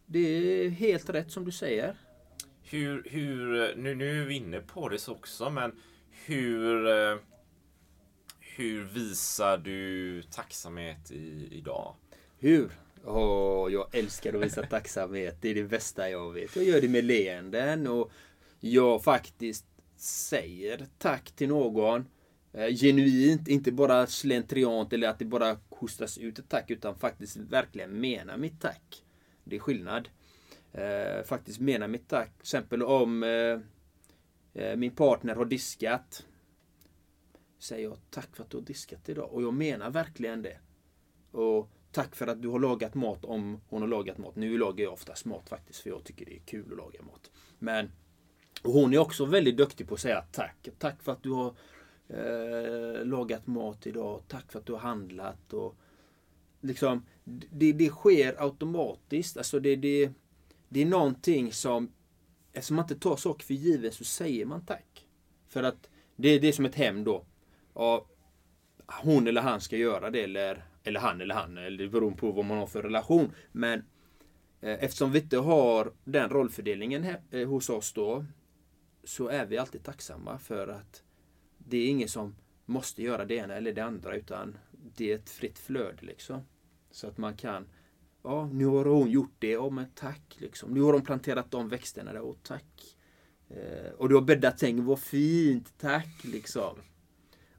det 0.06 0.20
är 0.20 0.70
helt 0.70 1.10
rätt 1.10 1.32
som 1.32 1.46
du 1.46 1.52
säger. 1.52 1.96
Hur, 2.62 3.04
hur, 3.10 3.76
nu, 3.76 3.96
nu 3.96 4.22
är 4.22 4.26
vi 4.26 4.36
inne 4.36 4.60
på 4.60 4.90
det 4.90 5.08
också 5.08 5.50
men 5.50 5.72
hur, 6.28 6.88
eh, 6.88 7.18
hur 8.40 8.84
visar 8.84 9.58
du 9.58 10.22
tacksamhet 10.22 11.12
i, 11.12 11.48
idag? 11.52 11.96
Hur? 12.40 12.72
Oh, 13.06 13.74
jag 13.74 13.96
älskar 13.96 14.34
att 14.34 14.42
visa 14.42 14.66
tacksamhet. 14.66 15.38
Det 15.42 15.50
är 15.50 15.56
det 15.56 15.63
bästa 15.63 16.10
jag 16.10 16.34
vet. 16.34 16.56
Jag 16.56 16.66
gör 16.66 16.82
det 16.82 16.90
med 16.90 17.06
leenden 17.06 17.88
och 17.88 18.12
jag 18.60 19.04
faktiskt 19.04 19.66
säger 19.98 20.86
tack 20.98 21.32
till 21.32 21.48
någon. 21.48 22.06
Eh, 22.54 22.76
genuint, 22.76 23.48
inte 23.48 23.72
bara 23.72 24.08
slentriant 24.08 24.94
eller 24.94 25.08
att 25.08 25.20
det 25.20 25.26
bara 25.26 25.58
hostas 25.70 26.18
ut 26.18 26.40
ett 26.40 26.50
tack 26.50 26.72
utan 26.72 26.96
faktiskt 26.96 27.38
verkligen 27.38 28.00
mena 28.00 28.38
mitt 28.38 28.62
tack. 28.62 29.04
Det 29.44 29.56
är 29.56 29.60
skillnad. 29.60 30.10
Eh, 30.74 31.24
faktiskt 31.26 31.60
mena 31.60 31.88
mitt 31.88 32.10
tack. 32.10 32.34
Till 32.34 32.42
exempel 32.42 32.84
om 32.84 33.24
Eh, 34.58 34.76
min 34.76 34.91
partner 34.91 35.36
har 35.36 35.46
diskat. 35.46 36.26
Säger 37.60 37.84
jag 37.84 37.98
tack 38.10 38.36
för 38.36 38.43
att 38.43 38.50
du 38.50 38.58
har 38.58 38.63
diskat 38.63 39.10
idag. 39.10 39.34
Och 39.34 39.43
jag 39.43 39.54
menar 39.54 39.89
verkligen 39.89 40.41
det. 40.41 40.58
Och 41.32 41.70
tack 41.91 42.15
för 42.15 42.28
att 42.28 42.41
du 42.41 42.48
har 42.48 42.60
lagat 42.60 42.96
mat 42.96 43.26
om 43.26 43.62
hon 43.70 43.82
har 43.82 43.89
lagat 43.89 44.17
mat. 44.17 44.36
Nu 44.36 44.58
lagar 44.58 44.84
jag 44.84 44.93
oftast 44.93 45.26
mat 45.26 45.50
faktiskt 45.50 45.80
för 45.80 45.89
jag 45.89 46.04
tycker 46.04 46.26
det 46.26 46.36
är 46.36 46.39
kul 46.39 46.72
att 46.72 46.78
laga 46.78 47.02
mat. 47.02 47.32
Men 47.60 47.91
hon 48.63 48.93
är 48.93 48.98
också 48.98 49.26
väldigt 49.26 49.58
duktig 49.58 49.88
på 49.88 49.93
att 49.93 50.00
säga 50.00 50.24
tack. 50.32 50.70
Tack 50.78 51.04
för 51.04 51.12
att 51.12 51.24
du 51.24 51.32
har 51.32 51.56
eh, 52.08 53.06
lagat 53.06 53.48
mat 53.48 53.88
idag. 53.88 54.22
Tack 54.28 54.52
för 54.52 54.60
att 54.60 54.65
du 54.65 54.74
har 54.74 54.80
handlat. 54.80 55.54
Och 55.54 55.76
liksom, 56.62 57.06
det, 57.24 57.74
det 57.74 57.89
sker 57.89 58.43
automatiskt. 58.43 59.38
Alltså 59.38 59.60
det, 59.60 59.76
det, 59.76 60.12
det 60.70 60.82
är 60.82 60.86
någonting 60.86 61.52
som 61.52 61.91
eftersom 62.58 62.76
man 62.76 62.84
inte 62.84 62.96
tar 62.96 63.15
saker 63.15 63.46
för 63.46 63.54
givet 63.54 63.93
så 63.93 64.04
säger 64.04 64.46
man 64.46 64.65
tack. 64.65 65.08
För 65.48 65.63
att 65.63 65.89
det, 66.15 66.39
det 66.39 66.48
är 66.48 66.52
som 66.52 66.65
ett 66.65 66.76
hem 66.76 67.04
då. 67.04 67.26
Ja, 67.74 68.08
hon 69.04 69.28
eller 69.28 69.41
han 69.41 69.62
ska 69.62 69.78
göra 69.78 70.10
det 70.10 70.24
eller, 70.24 70.65
eller 70.84 71.00
han 71.00 71.22
eller 71.22 71.36
han. 71.36 71.58
Eller 71.58 71.78
det 71.78 71.89
beror 71.89 72.12
på 72.12 72.32
vad 72.32 72.46
man 72.46 72.58
har 72.58 72.67
för 72.67 72.84
relation. 72.84 73.32
Men 73.52 73.80
eh, 74.62 74.84
eftersom 74.84 75.12
vi 75.12 75.20
inte 75.20 75.38
har 75.38 75.93
den 76.04 76.30
rollfördelningen 76.30 77.04
he, 77.04 77.22
eh, 77.32 77.48
hos 77.48 77.70
oss 77.70 77.93
då. 77.93 78.26
Så 79.04 79.28
är 79.28 79.46
vi 79.46 79.58
alltid 79.58 79.84
tacksamma 79.84 80.39
för 80.39 80.67
att 80.67 81.04
det 81.58 81.78
är 81.78 81.89
ingen 81.89 82.08
som 82.08 82.36
måste 82.65 83.04
göra 83.04 83.26
det 83.26 83.36
ena 83.36 83.56
eller 83.56 83.74
det 83.74 83.84
andra. 83.84 84.15
Utan 84.15 84.58
det 84.72 85.12
är 85.12 85.15
ett 85.15 85.30
fritt 85.30 85.60
flöde 85.60 86.06
liksom. 86.06 86.41
Så 86.91 87.08
att 87.08 87.17
man 87.17 87.38
kan 87.38 87.65
Ja, 88.28 88.50
nu 88.54 88.66
har 88.66 88.86
hon 88.86 89.12
gjort 89.12 89.36
det. 89.40 89.52
Ja, 89.52 89.70
men 89.70 89.86
tack. 89.96 90.38
Liksom. 90.38 90.74
Nu 90.74 90.82
har 90.82 90.94
hon 90.94 91.02
planterat 91.02 91.52
de 91.52 91.70
växterna 91.70 92.13
där. 92.13 92.22
Och 92.22 92.38
tack. 92.44 92.98
Eh, 93.50 93.92
och 93.98 94.10
du 94.10 94.16
har 94.16 94.22
bäddat 94.22 94.60
sängen. 94.60 94.86
Vad 94.86 95.00
fint. 95.00 95.74
Tack. 95.78 96.24
Liksom. 96.24 96.78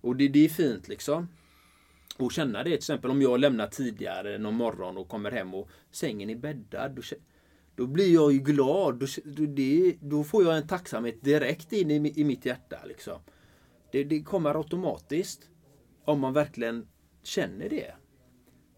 Och 0.01 0.17
det, 0.17 0.29
det 0.29 0.45
är 0.45 0.49
fint 0.49 0.89
liksom. 0.89 1.29
Och 2.17 2.33
känna 2.33 2.59
det 2.59 2.65
till 2.65 2.75
exempel 2.75 3.11
om 3.11 3.23
jag 3.23 3.41
lämnar 3.41 3.67
tidigare 3.67 4.39
någon 4.39 4.55
morgon 4.55 4.97
och 4.97 5.09
kommer 5.09 5.31
hem 5.31 5.55
och 5.55 5.69
sängen 5.91 6.31
är 6.31 6.37
bäddad. 6.37 6.95
Då, 6.95 7.03
då 7.75 7.87
blir 7.87 8.15
jag 8.15 8.33
ju 8.33 8.39
glad. 8.39 8.99
Då, 8.99 9.07
då, 9.25 9.47
det, 9.47 9.97
då 10.01 10.25
får 10.25 10.45
jag 10.45 10.57
en 10.57 10.67
tacksamhet 10.67 11.23
direkt 11.23 11.73
in 11.73 11.91
i, 11.91 12.21
i 12.21 12.25
mitt 12.25 12.47
hjärta. 12.47 12.79
Liksom. 12.85 13.21
Det, 13.93 14.05
det 14.05 14.23
kommer 14.23 14.55
automatiskt. 14.55 15.49
Om 16.05 16.21
man 16.21 16.33
verkligen 16.33 16.89
känner 17.23 17.69
det. 17.69 17.95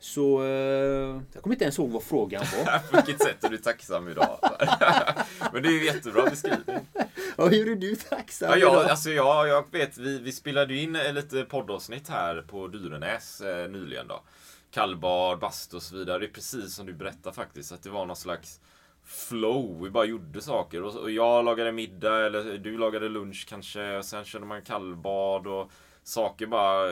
Så 0.01 0.43
eh, 0.43 1.23
jag 1.33 1.43
kommer 1.43 1.55
inte 1.55 1.65
ens 1.65 1.79
ihåg 1.79 1.91
vad 1.91 2.03
frågan 2.03 2.45
var. 2.57 2.79
På 2.91 2.97
vilket 2.97 3.23
sätt 3.23 3.45
är 3.45 3.49
du 3.49 3.59
tacksam 3.59 4.09
idag? 4.09 4.39
Men 5.53 5.63
det 5.63 5.69
är 5.69 5.73
ju 5.73 5.85
jättebra 5.85 6.25
beskrivning. 6.25 6.89
Ja, 7.37 7.47
hur 7.47 7.71
är 7.71 7.77
du 7.77 7.97
tacksam 7.97 8.51
ja, 8.51 8.57
jag, 8.57 8.73
idag? 8.73 8.91
alltså, 8.91 9.11
jag, 9.11 9.49
jag 9.49 9.73
vet, 9.73 9.99
vi, 9.99 10.19
vi 10.19 10.33
spelade 10.33 10.75
ju 10.75 10.83
in 10.83 10.93
lite 10.93 11.45
poddavsnitt 11.45 12.09
här 12.09 12.43
på 12.43 12.69
Dyrenäs 12.69 13.41
eh, 13.41 13.71
nyligen 13.71 14.09
då. 14.09 14.23
Kallbad, 14.71 15.39
bastu 15.39 15.77
och 15.77 15.83
så 15.83 15.97
vidare. 15.97 16.19
Det 16.19 16.27
är 16.27 16.31
precis 16.31 16.75
som 16.75 16.87
du 16.87 16.93
berättar 16.93 17.33
faktiskt. 17.33 17.73
Att 17.73 17.83
det 17.83 17.91
var 17.91 18.07
någon 18.07 18.17
slags 18.17 18.61
flow. 19.05 19.83
Vi 19.83 19.91
bara 19.91 20.05
gjorde 20.05 20.41
saker. 20.41 20.83
Och, 20.83 20.97
och 20.97 21.11
jag 21.11 21.45
lagade 21.45 21.73
middag, 21.73 22.27
eller 22.27 22.59
du 22.59 22.79
lagade 22.79 23.09
lunch 23.09 23.47
kanske. 23.49 23.97
Och 23.97 24.05
sen 24.05 24.25
körde 24.25 24.47
man 24.47 24.63
kallbad 24.63 25.47
och 25.47 25.71
saker 26.03 26.47
bara 26.47 26.91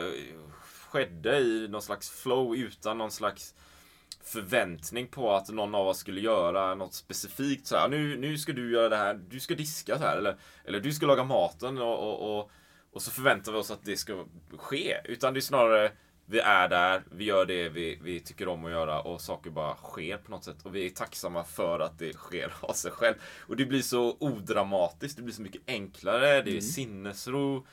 skedde 0.91 1.39
i 1.39 1.67
någon 1.67 1.81
slags 1.81 2.09
flow 2.09 2.55
utan 2.55 2.97
någon 2.97 3.11
slags 3.11 3.55
förväntning 4.23 5.07
på 5.07 5.33
att 5.33 5.49
någon 5.49 5.75
av 5.75 5.87
oss 5.87 5.97
skulle 5.97 6.21
göra 6.21 6.75
något 6.75 6.93
specifikt. 6.93 7.67
Så 7.67 7.77
här, 7.77 7.89
nu, 7.89 8.17
nu 8.17 8.37
ska 8.37 8.53
du 8.53 8.71
göra 8.71 8.89
det 8.89 8.95
här, 8.97 9.19
du 9.29 9.39
ska 9.39 9.55
diska 9.55 9.97
så 9.97 10.03
här, 10.03 10.17
eller, 10.17 10.37
eller 10.65 10.79
du 10.79 10.91
ska 10.93 11.05
laga 11.05 11.23
maten 11.23 11.77
och, 11.77 11.99
och, 11.99 12.39
och, 12.39 12.51
och 12.91 13.01
så 13.01 13.11
förväntar 13.11 13.51
vi 13.51 13.57
oss 13.57 13.71
att 13.71 13.85
det 13.85 13.97
ska 13.97 14.25
ske. 14.57 14.97
Utan 15.05 15.33
det 15.33 15.39
är 15.39 15.41
snarare, 15.41 15.91
vi 16.25 16.39
är 16.39 16.69
där, 16.69 17.03
vi 17.11 17.23
gör 17.23 17.45
det 17.45 17.69
vi, 17.69 17.99
vi 18.03 18.19
tycker 18.19 18.47
om 18.47 18.65
att 18.65 18.71
göra 18.71 19.01
och 19.01 19.21
saker 19.21 19.49
bara 19.49 19.75
sker 19.75 20.17
på 20.17 20.31
något 20.31 20.43
sätt. 20.43 20.57
Och 20.63 20.75
vi 20.75 20.85
är 20.85 20.89
tacksamma 20.89 21.43
för 21.43 21.79
att 21.79 21.99
det 21.99 22.13
sker 22.13 22.53
av 22.61 22.73
sig 22.73 22.91
själv. 22.91 23.15
Och 23.47 23.55
det 23.55 23.65
blir 23.65 23.81
så 23.81 24.17
odramatiskt, 24.19 25.17
det 25.17 25.23
blir 25.23 25.33
så 25.33 25.41
mycket 25.41 25.61
enklare, 25.67 26.41
det 26.41 26.49
är 26.49 26.51
Mm. 26.51 26.61
sinnesro. 26.61 27.65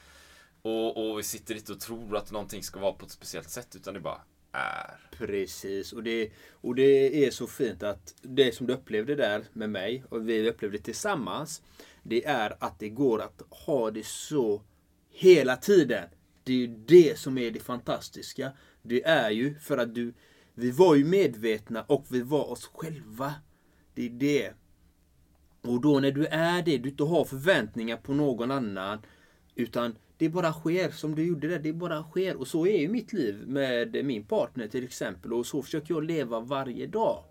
Och, 0.67 1.11
och 1.11 1.19
vi 1.19 1.23
sitter 1.23 1.55
inte 1.55 1.73
och 1.73 1.81
tror 1.81 2.17
att 2.17 2.33
någonting 2.33 2.63
ska 2.63 2.81
vara 2.81 2.93
på 2.93 3.07
ett 3.07 3.13
speciellt 3.13 3.51
sätt, 3.51 3.77
utan 3.77 3.95
det 3.95 4.01
bara 4.01 4.21
är. 4.53 5.09
Precis, 5.11 5.93
och 5.93 6.03
det, 6.03 6.31
och 6.51 6.75
det 6.75 7.27
är 7.27 7.31
så 7.31 7.47
fint 7.47 7.83
att 7.83 8.15
det 8.23 8.55
som 8.55 8.67
du 8.67 8.73
upplevde 8.73 9.15
där 9.15 9.45
med 9.53 9.71
mig 9.71 10.05
och 10.09 10.29
vi 10.29 10.51
upplevde 10.51 10.79
tillsammans. 10.79 11.63
Det 12.03 12.25
är 12.25 12.57
att 12.61 12.79
det 12.79 12.89
går 12.89 13.23
att 13.23 13.43
ha 13.51 13.91
det 13.91 14.07
så 14.07 14.63
hela 15.11 15.57
tiden. 15.57 16.09
Det 16.45 16.53
är 16.53 16.57
ju 16.57 16.67
det 16.67 17.19
som 17.19 17.39
är 17.39 17.51
det 17.51 17.61
fantastiska. 17.61 18.53
Det 18.83 19.05
är 19.05 19.31
ju 19.31 19.55
för 19.55 19.79
att 19.79 19.95
du, 19.95 20.15
vi 20.55 20.71
var 20.71 20.95
ju 20.95 21.05
medvetna 21.05 21.83
och 21.83 22.07
vi 22.09 22.23
var 22.23 22.51
oss 22.51 22.71
själva. 22.75 23.35
Det 23.95 24.07
är 24.07 24.11
det. 24.11 24.53
Och 25.63 25.81
då 25.81 26.01
när 26.01 26.13
du 26.13 26.27
är 26.27 26.63
det, 26.63 26.79
du 26.79 26.89
inte 26.89 27.05
har 27.05 27.25
förväntningar 27.25 27.97
på 27.97 28.13
någon 28.15 28.51
annan. 28.51 28.99
Utan 29.55 29.97
det 30.19 30.29
bara 30.29 30.53
sker 30.53 30.91
som 30.91 31.15
du 31.15 31.27
gjorde 31.27 31.49
det. 31.49 31.59
Det 31.59 31.73
bara 31.73 32.03
sker. 32.03 32.37
Och 32.37 32.49
så 32.49 32.67
är 32.67 32.79
ju 32.79 32.89
mitt 32.89 33.13
liv 33.13 33.43
med 33.47 34.05
min 34.05 34.25
partner 34.25 34.69
till 34.69 34.85
exempel. 34.85 35.33
Och 35.33 35.47
så 35.47 35.63
försöker 35.63 35.95
jag 35.95 36.05
leva 36.05 36.41
varje 36.41 36.87
dag. 36.87 37.25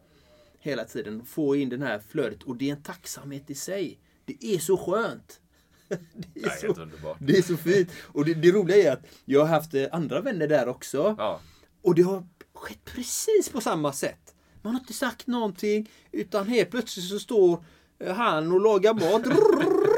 Hela 0.59 0.85
tiden. 0.85 1.25
Få 1.25 1.55
in 1.55 1.69
den 1.69 1.81
här 1.81 2.01
flödet. 2.09 2.43
Och 2.43 2.55
det 2.55 2.69
är 2.69 2.75
en 2.75 2.83
tacksamhet 2.83 3.49
i 3.49 3.55
sig. 3.55 3.99
Det 4.25 4.45
är 4.45 4.59
så 4.59 4.77
skönt. 4.77 5.39
Det 6.33 6.43
är 6.43 6.61
helt 6.61 6.77
underbart. 6.77 7.17
det 7.19 7.37
är 7.37 7.41
så 7.41 7.57
fint. 7.57 7.89
Och 8.01 8.25
det, 8.25 8.33
det 8.33 8.51
roliga 8.51 8.77
är 8.77 8.91
att 8.91 9.05
jag 9.25 9.39
har 9.39 9.47
haft 9.47 9.73
eh, 9.73 9.85
andra 9.91 10.21
vänner 10.21 10.47
där 10.47 10.67
också. 10.67 11.15
Ja. 11.17 11.41
Och 11.81 11.95
det 11.95 12.01
har 12.01 12.27
skett 12.53 12.85
precis 12.85 13.49
på 13.49 13.61
samma 13.61 13.93
sätt. 13.93 14.35
Man 14.61 14.73
har 14.73 14.79
inte 14.79 14.93
sagt 14.93 15.27
någonting. 15.27 15.89
Utan 16.11 16.47
helt 16.47 16.71
plötsligt 16.71 17.05
så 17.05 17.19
står 17.19 17.63
eh, 17.99 18.15
han 18.15 18.51
och 18.51 18.61
lagar 18.61 18.93
mat. 18.93 19.25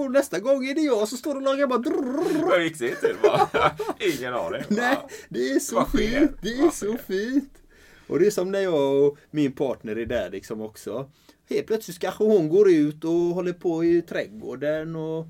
Och 0.00 0.10
nästa 0.12 0.40
gång 0.40 0.64
är 0.66 0.74
det 0.74 0.80
jag 0.80 1.08
som 1.08 1.18
står 1.18 1.34
och 1.34 1.42
lagar 1.42 1.66
mat. 1.66 1.86
Vad 2.42 2.62
gick 2.64 2.78
det 2.78 2.94
till? 2.94 3.16
Ingen 4.18 4.34
aning. 4.34 4.62
Nej, 4.68 4.96
det 5.28 5.50
är 5.50 5.58
så 5.58 5.84
fint. 5.84 6.32
Det 6.42 6.48
är 6.58 6.70
så 6.70 6.96
fint. 7.06 7.52
Och 8.06 8.18
det 8.18 8.26
är 8.26 8.30
som 8.30 8.50
när 8.52 8.60
jag 8.60 9.04
och 9.04 9.18
min 9.30 9.52
partner 9.52 9.96
är 9.96 10.06
där 10.06 10.30
liksom 10.30 10.60
också. 10.60 11.10
Helt 11.48 11.66
plötsligt 11.66 11.98
kanske 11.98 12.24
hon 12.24 12.48
går 12.48 12.70
ut 12.70 13.04
och 13.04 13.10
håller 13.10 13.52
på 13.52 13.84
i 13.84 14.02
trädgården 14.02 14.96
och 14.96 15.26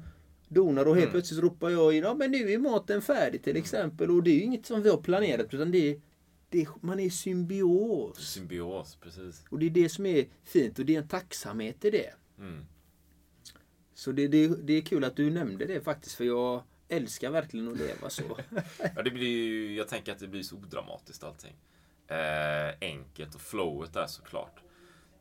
donar 0.48 0.84
och 0.84 0.94
helt 0.94 1.04
Mm. 1.04 1.12
plötsligt 1.12 1.40
ropar 1.40 1.70
jag 1.70 1.94
in, 1.96 2.02
ja 2.02 2.14
men 2.14 2.30
nu 2.30 2.52
är 2.52 2.58
maten 2.58 3.02
färdig 3.02 3.42
till 3.44 3.56
exempel. 3.56 4.10
Och 4.10 4.22
det 4.22 4.30
är 4.30 4.34
ju 4.34 4.42
inget 4.42 4.66
som 4.66 4.82
vi 4.82 4.90
har 4.90 4.96
planerat 4.96 5.54
utan 5.54 5.70
det 5.70 5.90
är, 5.90 6.00
det 6.48 6.60
är 6.62 6.68
man 6.80 7.00
är 7.00 7.04
i 7.04 7.10
symbios. 7.10 8.18
Symbios, 8.32 8.96
precis. 9.02 9.44
Och 9.50 9.58
det 9.58 9.66
är 9.66 9.70
det 9.70 9.88
som 9.88 10.06
är 10.06 10.24
fint 10.44 10.78
och 10.78 10.84
det 10.84 10.94
är 10.94 10.98
en 11.02 11.08
tacksamhet 11.08 11.84
i 11.84 11.90
det. 11.90 12.10
Mm. 12.38 12.64
Så 14.00 14.12
det, 14.12 14.28
det, 14.28 14.48
det 14.48 14.72
är 14.72 14.80
kul 14.80 15.04
att 15.04 15.16
du 15.16 15.30
nämnde 15.30 15.64
det 15.64 15.80
faktiskt 15.80 16.16
för 16.16 16.24
jag 16.24 16.62
älskar 16.88 17.30
verkligen 17.30 17.68
att 17.68 17.78
leva 17.78 18.10
så. 18.10 18.22
Ja, 18.96 19.02
det 19.02 19.10
blir 19.10 19.28
ju, 19.28 19.76
jag 19.76 19.88
tänker 19.88 20.12
att 20.12 20.18
det 20.18 20.28
blir 20.28 20.42
så 20.42 20.56
odramatiskt 20.56 21.24
allting. 21.24 21.56
Eh, 22.08 22.74
enkelt 22.80 23.34
och 23.34 23.40
flowet 23.40 23.92
där 23.92 24.06
såklart. 24.06 24.60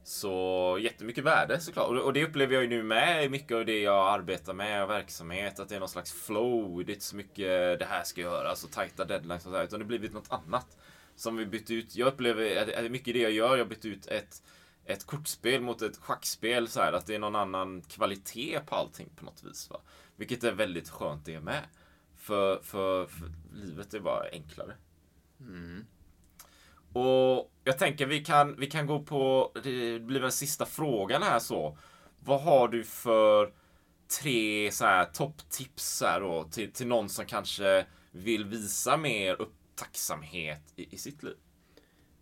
Så 0.04 0.78
jättemycket 0.82 1.24
värde 1.24 1.60
såklart. 1.60 1.90
Och, 1.90 2.14
det 2.14 2.26
upplever 2.26 2.54
jag 2.54 2.64
ju 2.64 2.70
nu 2.70 2.84
med 2.84 3.32
mycket 3.32 3.58
av 3.58 3.66
det 3.66 3.80
jag 3.80 4.14
arbetar 4.14 4.54
med 4.54 4.84
och 4.84 4.90
verksamhet. 4.90 5.60
Att 5.60 5.70
det 5.70 5.76
är 5.76 5.80
någon 5.80 5.90
slags 5.90 6.12
flow. 6.12 6.86
Det 6.86 6.92
är 6.92 6.94
inte 6.94 7.06
så 7.06 7.16
mycket 7.16 7.80
det 7.80 7.88
här 7.90 8.04
ska 8.04 8.22
göras 8.22 8.64
och 8.64 8.72
tajta 8.72 9.06
deadlines 9.06 9.46
och 9.46 9.52
så 9.52 9.58
här. 9.58 9.64
Utan 9.64 9.80
det 9.80 9.86
har 9.86 9.88
blivit 9.88 10.14
något 10.14 10.32
annat. 10.32 10.78
Som 11.16 11.38
vi 11.38 11.46
bytt 11.46 11.72
ut. 11.72 11.96
Jag 11.96 12.08
upplever 12.08 12.62
att 12.62 12.68
det 12.68 12.74
är 12.74 12.90
mycket 12.90 13.14
det 13.14 13.22
jag 13.22 13.32
gör. 13.32 13.58
Jag 13.58 13.66
har 13.66 13.70
bytt 13.70 13.86
ut 13.86 14.08
ett, 14.08 14.44
ett 14.90 15.06
kortspel 15.06 15.62
mot 15.62 15.82
ett 15.82 15.98
schackspel. 15.98 16.68
Så 16.68 16.82
här, 16.82 16.94
att 16.94 17.06
det 17.06 17.16
är 17.16 17.20
någon 17.20 17.36
annan 17.36 17.82
kvalitet 17.82 18.60
på 18.66 18.76
allting 18.76 19.10
på 19.16 19.26
något 19.26 19.44
vis. 19.44 19.70
Va? 19.70 19.82
Vilket 20.16 20.44
är 20.44 20.52
väldigt 20.52 20.90
skönt 20.90 21.26
det 21.26 21.40
med. 21.40 21.64
För, 22.16 22.60
för, 22.64 23.06
för 23.06 23.32
livet 23.54 23.94
är 23.94 24.00
bara 24.00 24.30
enklare. 24.32 24.74
Och 26.94 27.52
jag 27.64 27.78
tänker 27.78 28.06
vi 28.06 28.26
kan, 28.26 28.56
vi 28.56 28.68
kan 28.68 28.88
gå 28.88 29.04
på, 29.04 29.52
det 29.64 30.00
blir 30.00 30.20
väl 30.20 30.32
sista 30.32 30.66
frågan 30.66 31.24
här 31.24 31.40
så. 31.40 31.78
Vad 32.20 32.42
har 32.42 32.68
du 32.68 32.84
för 32.84 33.54
tre 34.22 34.72
så 34.72 34.86
här 34.86 35.06
topptips 35.06 36.02
här 36.02 36.22
då 36.22 36.44
till, 36.44 36.72
till 36.72 36.88
någon 36.88 37.10
som 37.10 37.26
kanske 37.26 37.86
vill 38.12 38.46
visa 38.46 38.98
mer 38.98 39.42
upp 39.42 39.54
tacksamhet 39.76 40.74
i, 40.76 40.96
i 40.96 40.98
sitt 40.98 41.24
liv? 41.24 41.38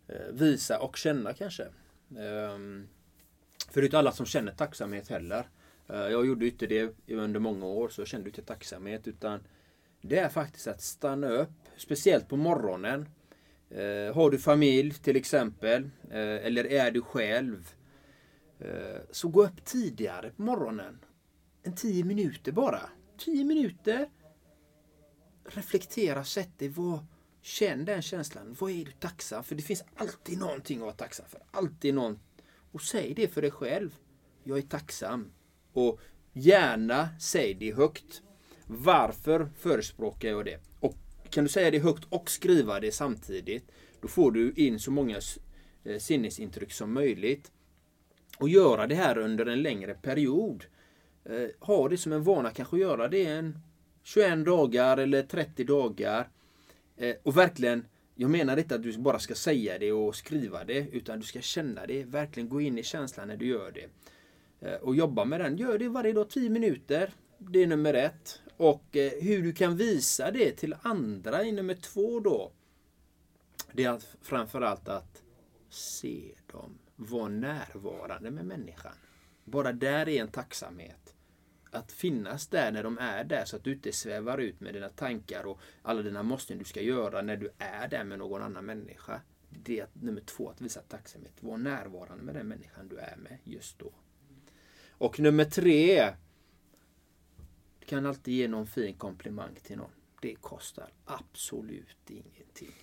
Eh, 0.08 0.32
visa 0.32 0.78
och 0.78 0.96
känna 0.96 1.34
kanske. 1.34 1.68
Ehm, 2.16 2.88
För 3.70 3.80
det 3.80 3.84
är 3.84 3.88
inte 3.88 3.98
alla 3.98 4.12
som 4.12 4.26
känner 4.26 4.52
tacksamhet 4.52 5.08
heller. 5.08 5.48
Eh, 5.88 5.96
jag 5.96 6.26
gjorde 6.26 6.46
inte 6.46 6.66
det 6.66 6.94
under 7.08 7.40
många 7.40 7.66
år 7.66 7.88
så 7.88 8.00
jag 8.00 8.08
kände 8.08 8.28
inte 8.28 8.42
tacksamhet 8.42 9.08
utan 9.08 9.40
det 10.00 10.18
är 10.18 10.28
faktiskt 10.28 10.66
att 10.66 10.82
stanna 10.82 11.28
upp, 11.28 11.50
speciellt 11.76 12.28
på 12.28 12.36
morgonen. 12.36 13.08
Eh, 13.70 14.14
har 14.14 14.30
du 14.30 14.38
familj 14.38 14.94
till 14.94 15.16
exempel, 15.16 15.90
eh, 16.10 16.46
eller 16.46 16.66
är 16.66 16.90
du 16.90 17.02
själv, 17.02 17.74
så 19.10 19.28
gå 19.28 19.44
upp 19.44 19.64
tidigare 19.64 20.30
på 20.30 20.42
morgonen. 20.42 20.98
En 21.62 21.74
tio 21.74 22.04
minuter 22.04 22.52
bara. 22.52 22.80
Tio 23.18 23.44
minuter. 23.44 24.10
Reflektera, 25.44 26.24
sätt 26.24 26.58
dig. 26.58 26.68
Vad, 26.68 27.06
känn 27.48 27.84
den 27.84 28.02
känslan. 28.02 28.56
Vad 28.58 28.70
är 28.70 28.84
du 28.84 28.92
tacksam 28.92 29.44
för? 29.44 29.54
Det 29.54 29.62
finns 29.62 29.84
alltid 29.96 30.38
någonting 30.38 30.78
att 30.78 30.82
vara 30.84 30.92
tacksam 30.92 31.26
för. 31.28 31.42
Alltid 31.50 31.94
någon. 31.94 32.18
Och 32.72 32.82
säg 32.82 33.14
det 33.14 33.28
för 33.28 33.42
dig 33.42 33.50
själv. 33.50 33.94
Jag 34.44 34.58
är 34.58 34.62
tacksam. 34.62 35.32
Och 35.72 36.00
gärna 36.32 37.08
säg 37.20 37.54
det 37.54 37.74
högt. 37.74 38.22
Varför 38.66 39.50
förespråkar 39.58 40.28
jag 40.28 40.44
det? 40.44 40.60
Och 40.80 40.94
kan 41.30 41.44
du 41.44 41.50
säga 41.50 41.70
det 41.70 41.78
högt 41.78 42.04
och 42.08 42.30
skriva 42.30 42.80
det 42.80 42.92
samtidigt, 42.92 43.70
då 44.00 44.08
får 44.08 44.32
du 44.32 44.52
in 44.52 44.80
så 44.80 44.90
många 44.90 45.20
eh, 45.84 45.98
sinnesintryck 45.98 46.72
som 46.72 46.92
möjligt. 46.92 47.52
Och 48.38 48.48
göra 48.48 48.86
det 48.86 48.94
här 48.94 49.18
under 49.18 49.46
en 49.46 49.62
längre 49.62 49.94
period. 49.94 50.64
Eh, 51.24 51.48
ha 51.60 51.88
det 51.88 51.98
som 51.98 52.12
en 52.12 52.22
vana, 52.22 52.50
kanske 52.50 52.78
göra 52.78 53.08
det 53.08 53.26
en 53.26 53.58
21 54.02 54.44
dagar 54.44 54.96
eller 54.96 55.22
30 55.22 55.64
dagar. 55.64 56.30
Eh, 56.98 57.16
och 57.22 57.36
verkligen, 57.36 57.86
jag 58.14 58.30
menar 58.30 58.56
inte 58.56 58.74
att 58.74 58.82
du 58.82 58.98
bara 58.98 59.18
ska 59.18 59.34
säga 59.34 59.78
det 59.78 59.92
och 59.92 60.16
skriva 60.16 60.64
det. 60.64 60.88
Utan 60.92 61.20
du 61.20 61.26
ska 61.26 61.40
känna 61.40 61.86
det. 61.86 62.04
Verkligen 62.04 62.48
gå 62.48 62.60
in 62.60 62.78
i 62.78 62.82
känslan 62.82 63.28
när 63.28 63.36
du 63.36 63.46
gör 63.46 63.72
det. 63.72 63.88
Eh, 64.68 64.74
och 64.74 64.96
jobba 64.96 65.24
med 65.24 65.40
den. 65.40 65.56
Gör 65.56 65.78
det 65.78 65.88
varje 65.88 66.12
dag 66.12 66.30
10 66.30 66.50
minuter. 66.50 67.12
Det 67.38 67.62
är 67.62 67.66
nummer 67.66 67.94
ett. 67.94 68.40
Och 68.56 68.96
eh, 68.96 69.12
hur 69.20 69.42
du 69.42 69.52
kan 69.52 69.76
visa 69.76 70.30
det 70.30 70.52
till 70.52 70.74
andra 70.82 71.44
i 71.44 71.52
nummer 71.52 71.74
två 71.74 72.20
då. 72.20 72.52
Det 73.72 73.84
är 73.84 73.90
att, 73.90 74.16
framförallt 74.22 74.88
att 74.88 75.22
se 75.70 76.34
dem. 76.52 76.78
Var 76.96 77.28
närvarande 77.28 78.30
med 78.30 78.46
människan. 78.46 78.94
Bara 79.44 79.72
där 79.72 80.08
är 80.08 80.20
en 80.22 80.28
tacksamhet. 80.28 81.14
Att 81.70 81.92
finnas 81.92 82.46
där 82.46 82.72
när 82.72 82.82
de 82.82 82.98
är 82.98 83.24
där 83.24 83.44
så 83.44 83.56
att 83.56 83.64
du 83.64 83.72
inte 83.72 83.92
svävar 83.92 84.38
ut 84.38 84.60
med 84.60 84.74
dina 84.74 84.88
tankar 84.88 85.46
och 85.46 85.60
alla 85.82 86.02
dina 86.02 86.22
måsten 86.22 86.58
du 86.58 86.64
ska 86.64 86.80
göra 86.80 87.22
när 87.22 87.36
du 87.36 87.50
är 87.58 87.88
där 87.88 88.04
med 88.04 88.18
någon 88.18 88.42
annan 88.42 88.64
människa. 88.64 89.20
Det 89.50 89.80
är 89.80 89.86
nummer 89.92 90.20
två, 90.20 90.50
att 90.50 90.60
visa 90.60 90.80
tacksamhet. 90.80 91.32
Var 91.40 91.56
närvarande 91.56 92.24
med 92.24 92.34
den 92.34 92.48
människan 92.48 92.88
du 92.88 92.96
är 92.96 93.16
med 93.16 93.38
just 93.44 93.78
då. 93.78 93.92
Och 94.90 95.20
nummer 95.20 95.44
tre. 95.44 96.14
Du 97.78 97.86
kan 97.86 98.06
alltid 98.06 98.34
ge 98.34 98.48
någon 98.48 98.66
fin 98.66 98.94
komplimang 98.94 99.54
till 99.62 99.76
någon. 99.76 99.90
Det 100.22 100.34
kostar 100.34 100.90
absolut 101.04 102.10
ingenting. 102.10 102.74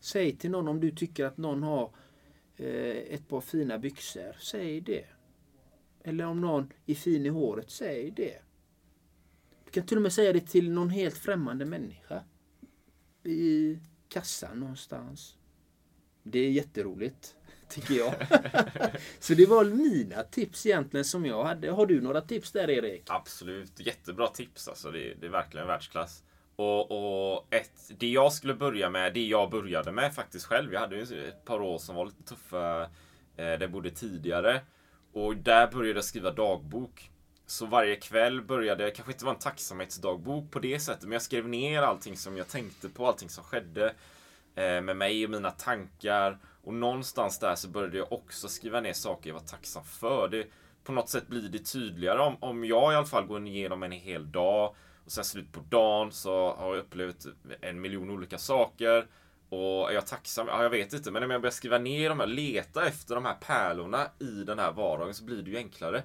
Säg 0.00 0.36
till 0.36 0.50
någon 0.50 0.68
om 0.68 0.80
du 0.80 0.90
tycker 0.90 1.24
att 1.24 1.36
någon 1.36 1.62
har 1.62 1.94
eh, 2.56 3.14
ett 3.14 3.28
par 3.28 3.40
fina 3.40 3.78
byxor. 3.78 4.36
Säg 4.40 4.80
det. 4.80 5.06
Eller 6.04 6.24
om 6.24 6.40
någon 6.40 6.72
är 6.86 6.94
fin 6.94 7.26
i 7.26 7.28
håret, 7.28 7.70
säg 7.70 8.10
det. 8.10 8.38
Du 9.64 9.70
kan 9.70 9.86
till 9.86 9.96
och 9.96 10.02
med 10.02 10.12
säga 10.12 10.32
det 10.32 10.40
till 10.40 10.70
någon 10.70 10.90
helt 10.90 11.18
främmande 11.18 11.64
människa. 11.64 12.22
I 13.22 13.78
kassan 14.08 14.60
någonstans. 14.60 15.36
Det 16.22 16.38
är 16.38 16.50
jätteroligt, 16.50 17.36
tycker 17.68 17.94
jag. 17.94 18.14
Så 19.18 19.34
det 19.34 19.46
var 19.46 19.64
mina 19.64 20.22
tips 20.22 20.66
egentligen 20.66 21.04
som 21.04 21.26
jag 21.26 21.44
hade. 21.44 21.70
Har 21.70 21.86
du 21.86 22.00
några 22.00 22.20
tips 22.20 22.52
där 22.52 22.70
Erik? 22.70 23.02
Absolut, 23.06 23.80
jättebra 23.80 24.26
tips 24.26 24.68
alltså. 24.68 24.90
Det, 24.90 25.14
det 25.14 25.26
är 25.26 25.30
verkligen 25.30 25.66
världsklass. 25.66 26.22
Och, 26.56 26.90
och 26.90 27.54
ett, 27.54 27.90
det 27.98 28.08
jag 28.08 28.32
skulle 28.32 28.54
börja 28.54 28.90
med, 28.90 29.14
det 29.14 29.26
jag 29.26 29.50
började 29.50 29.92
med 29.92 30.14
faktiskt 30.14 30.46
själv. 30.46 30.72
Jag 30.72 30.80
hade 30.80 30.96
ju 30.96 31.28
ett 31.28 31.44
par 31.44 31.60
år 31.60 31.78
som 31.78 31.94
var 31.94 32.06
lite 32.06 32.22
tuffa. 32.22 32.82
Eh, 33.36 33.58
det 33.58 33.68
bodde 33.68 33.90
tidigare. 33.90 34.60
Och 35.14 35.36
där 35.36 35.66
började 35.66 35.98
jag 35.98 36.04
skriva 36.04 36.30
dagbok. 36.30 37.10
Så 37.46 37.66
varje 37.66 37.96
kväll 37.96 38.42
började, 38.42 38.90
kanske 38.90 39.12
inte 39.12 39.24
vara 39.24 39.34
en 39.34 39.40
tacksamhetsdagbok 39.40 40.50
på 40.50 40.58
det 40.58 40.80
sättet, 40.80 41.02
men 41.02 41.12
jag 41.12 41.22
skrev 41.22 41.48
ner 41.48 41.82
allting 41.82 42.16
som 42.16 42.36
jag 42.36 42.48
tänkte 42.48 42.88
på, 42.88 43.06
allting 43.06 43.28
som 43.28 43.44
skedde 43.44 43.94
eh, 44.54 44.80
med 44.80 44.96
mig 44.96 45.24
och 45.24 45.30
mina 45.30 45.50
tankar. 45.50 46.38
Och 46.64 46.74
någonstans 46.74 47.38
där 47.38 47.54
så 47.54 47.68
började 47.68 47.96
jag 47.96 48.12
också 48.12 48.48
skriva 48.48 48.80
ner 48.80 48.92
saker 48.92 49.30
jag 49.30 49.34
var 49.34 49.42
tacksam 49.42 49.84
för. 49.84 50.28
Det, 50.28 50.46
på 50.84 50.92
något 50.92 51.08
sätt 51.08 51.26
blir 51.28 51.48
det 51.48 51.58
tydligare 51.58 52.18
om, 52.18 52.36
om 52.40 52.64
jag 52.64 52.92
i 52.92 52.96
alla 52.96 53.06
fall 53.06 53.26
går 53.26 53.46
igenom 53.46 53.82
en 53.82 53.92
hel 53.92 54.32
dag 54.32 54.74
och 55.04 55.12
sen 55.12 55.24
slut 55.24 55.52
på 55.52 55.60
dagen 55.68 56.12
så 56.12 56.54
har 56.54 56.74
jag 56.74 56.84
upplevt 56.84 57.26
en 57.60 57.80
miljon 57.80 58.10
olika 58.10 58.38
saker. 58.38 59.06
Och 59.48 59.90
är 59.90 59.94
jag 59.94 60.06
tacksam? 60.06 60.48
Ja, 60.48 60.62
jag 60.62 60.70
vet 60.70 60.92
inte. 60.92 61.10
Men 61.10 61.22
om 61.22 61.30
jag 61.30 61.40
börjar 61.40 61.52
skriva 61.52 61.78
ner 61.78 62.08
de 62.08 62.20
här, 62.20 62.26
leta 62.26 62.86
efter 62.86 63.14
de 63.14 63.24
här 63.24 63.34
pärlorna 63.34 64.06
i 64.18 64.44
den 64.44 64.58
här 64.58 64.72
vardagen 64.72 65.14
så 65.14 65.24
blir 65.24 65.42
det 65.42 65.50
ju 65.50 65.56
enklare. 65.56 66.02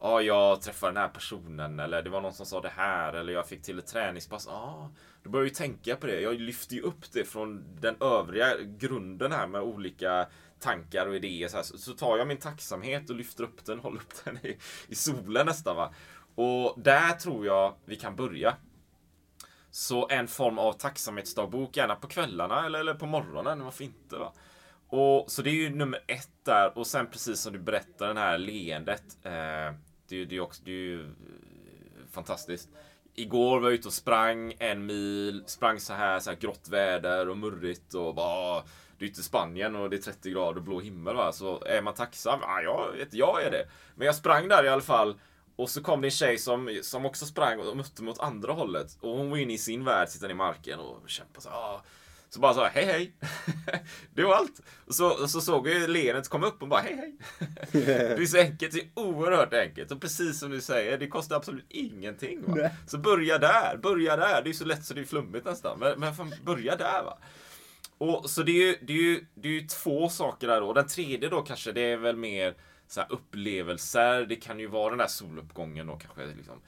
Ja, 0.00 0.22
jag 0.22 0.62
träffade 0.62 0.92
den 0.92 1.02
här 1.02 1.08
personen 1.08 1.80
eller 1.80 2.02
det 2.02 2.10
var 2.10 2.20
någon 2.20 2.32
som 2.32 2.46
sa 2.46 2.60
det 2.60 2.72
här 2.76 3.12
eller 3.12 3.32
jag 3.32 3.46
fick 3.46 3.62
till 3.62 3.78
ett 3.78 3.86
träningspass. 3.86 4.46
Ja, 4.48 4.90
då 5.22 5.30
börjar 5.30 5.44
jag 5.44 5.48
ju 5.48 5.54
tänka 5.54 5.96
på 5.96 6.06
det. 6.06 6.20
Jag 6.20 6.40
lyfter 6.40 6.74
ju 6.74 6.82
upp 6.82 7.12
det 7.12 7.24
från 7.24 7.64
den 7.80 7.96
övriga 8.00 8.56
grunden 8.78 9.32
här 9.32 9.46
med 9.46 9.60
olika 9.60 10.26
tankar 10.60 11.06
och 11.06 11.16
idéer. 11.16 11.48
Så, 11.48 11.56
här. 11.56 11.64
så 11.64 11.92
tar 11.92 12.18
jag 12.18 12.28
min 12.28 12.36
tacksamhet 12.36 13.10
och 13.10 13.16
lyfter 13.16 13.44
upp 13.44 13.64
den, 13.64 13.80
håller 13.80 14.00
upp 14.00 14.24
den 14.24 14.36
i, 14.36 14.58
i 14.88 14.94
solen 14.94 15.46
nästan. 15.46 15.76
Va? 15.76 15.94
Och 16.34 16.74
där 16.76 17.12
tror 17.12 17.46
jag 17.46 17.74
vi 17.84 17.96
kan 17.96 18.16
börja. 18.16 18.56
Så 19.70 20.08
en 20.08 20.28
form 20.28 20.58
av 20.58 20.72
tacksamhetsdagbok, 20.72 21.76
gärna 21.76 21.94
på 21.94 22.06
kvällarna 22.06 22.66
eller, 22.66 22.78
eller 22.78 22.94
på 22.94 23.06
morgonen, 23.06 23.64
varför 23.64 23.84
inte? 23.84 24.16
Va? 24.16 24.32
Och, 24.88 25.30
så 25.30 25.42
det 25.42 25.50
är 25.50 25.54
ju 25.54 25.70
nummer 25.70 26.00
ett 26.06 26.44
där. 26.44 26.78
Och 26.78 26.86
sen 26.86 27.06
precis 27.06 27.40
som 27.40 27.52
du 27.52 27.58
berättar, 27.58 28.14
det 28.14 28.20
här 28.20 28.38
leendet. 28.38 29.04
Eh, 29.22 29.74
det, 30.08 30.24
det, 30.24 30.36
är 30.36 30.40
också, 30.40 30.62
det 30.64 30.70
är 30.70 30.74
ju 30.74 31.00
eh, 31.00 31.10
fantastiskt. 32.12 32.68
Igår 33.14 33.60
var 33.60 33.68
jag 33.68 33.74
ute 33.74 33.88
och 33.88 33.94
sprang 33.94 34.54
en 34.58 34.86
mil, 34.86 35.44
sprang 35.46 35.80
så 35.80 35.92
här, 35.92 36.20
så 36.20 36.30
här 36.30 36.36
grått 36.36 36.68
väder 36.68 37.28
och 37.28 37.38
murrigt 37.38 37.94
och 37.94 38.14
bara 38.14 38.26
ah, 38.26 38.64
det 38.98 39.04
är 39.04 39.08
inte 39.08 39.22
Spanien 39.22 39.76
och 39.76 39.90
det 39.90 39.96
är 39.96 40.00
30 40.00 40.30
grader 40.30 40.56
och 40.56 40.62
blå 40.62 40.80
himmel 40.80 41.16
va. 41.16 41.32
Så 41.32 41.64
är 41.64 41.82
man 41.82 41.94
tacksam? 41.94 42.38
Ja, 42.42 42.62
jag 42.62 42.92
vet, 42.98 43.14
jag 43.14 43.42
är 43.42 43.50
det. 43.50 43.66
Men 43.94 44.06
jag 44.06 44.14
sprang 44.14 44.48
där 44.48 44.64
i 44.64 44.68
alla 44.68 44.82
fall 44.82 45.14
och 45.60 45.70
så 45.70 45.82
kom 45.82 46.00
det 46.00 46.06
en 46.06 46.10
tjej 46.10 46.38
som, 46.38 46.78
som 46.82 47.06
också 47.06 47.26
sprang 47.26 47.60
och 47.60 47.76
mötte 47.76 48.02
mot 48.02 48.20
andra 48.20 48.52
hållet. 48.52 48.98
Och 49.00 49.16
hon 49.16 49.30
var 49.30 49.36
inne 49.36 49.52
i 49.52 49.58
sin 49.58 49.84
värld, 49.84 50.08
sittande 50.08 50.32
i 50.32 50.36
marken 50.36 50.78
och 50.78 51.10
kämpade 51.10 51.40
så 51.40 51.48
ah. 51.48 51.82
Så 52.32 52.40
bara 52.40 52.54
så 52.54 52.64
hej 52.64 52.84
hej. 52.84 53.12
det 54.14 54.22
var 54.22 54.34
allt. 54.34 54.60
Och 54.86 54.94
så, 54.94 55.22
och 55.22 55.30
så 55.30 55.40
såg 55.40 55.68
jag 55.68 55.90
leendet 55.90 56.28
komma 56.28 56.46
upp 56.46 56.62
och 56.62 56.68
bara 56.68 56.80
hej 56.80 56.96
hej. 56.96 57.16
det 57.84 58.22
är 58.22 58.26
så 58.26 58.38
enkelt, 58.38 58.72
det 58.72 58.80
är 58.80 58.88
oerhört 58.94 59.54
enkelt. 59.54 59.90
Och 59.90 60.00
precis 60.00 60.40
som 60.40 60.50
du 60.50 60.60
säger, 60.60 60.98
det 60.98 61.06
kostar 61.06 61.36
absolut 61.36 61.66
ingenting. 61.68 62.42
Va? 62.46 62.70
Så 62.86 62.98
börja 62.98 63.38
där, 63.38 63.76
börja 63.76 64.16
där. 64.16 64.42
Det 64.42 64.50
är 64.50 64.54
så 64.54 64.64
lätt 64.64 64.84
så 64.84 64.94
det 64.94 65.00
är 65.00 65.04
flummigt 65.04 65.44
nästan. 65.44 65.78
Men, 65.78 66.00
men 66.00 66.34
börja 66.44 66.76
där 66.76 67.02
va. 67.02 67.18
Och 67.98 68.30
så 68.30 68.42
det 68.42 68.52
är 68.52 68.66
ju, 68.66 68.78
det 68.82 68.92
är 68.92 69.02
ju, 69.02 69.26
det 69.34 69.48
är 69.48 69.52
ju 69.52 69.66
två 69.66 70.08
saker 70.08 70.46
där 70.46 70.60
då. 70.60 70.72
Den 70.72 70.86
tredje 70.86 71.28
då 71.28 71.42
kanske, 71.42 71.72
det 71.72 71.80
är 71.80 71.96
väl 71.96 72.16
mer 72.16 72.54
så 72.90 73.02
upplevelser. 73.08 74.26
Det 74.26 74.36
kan 74.36 74.60
ju 74.60 74.66
vara 74.66 74.90
den 74.90 74.98
där 74.98 75.06
soluppgången 75.06 75.90
och 75.90 76.02
kanske 76.02 76.26
liksom 76.26 76.62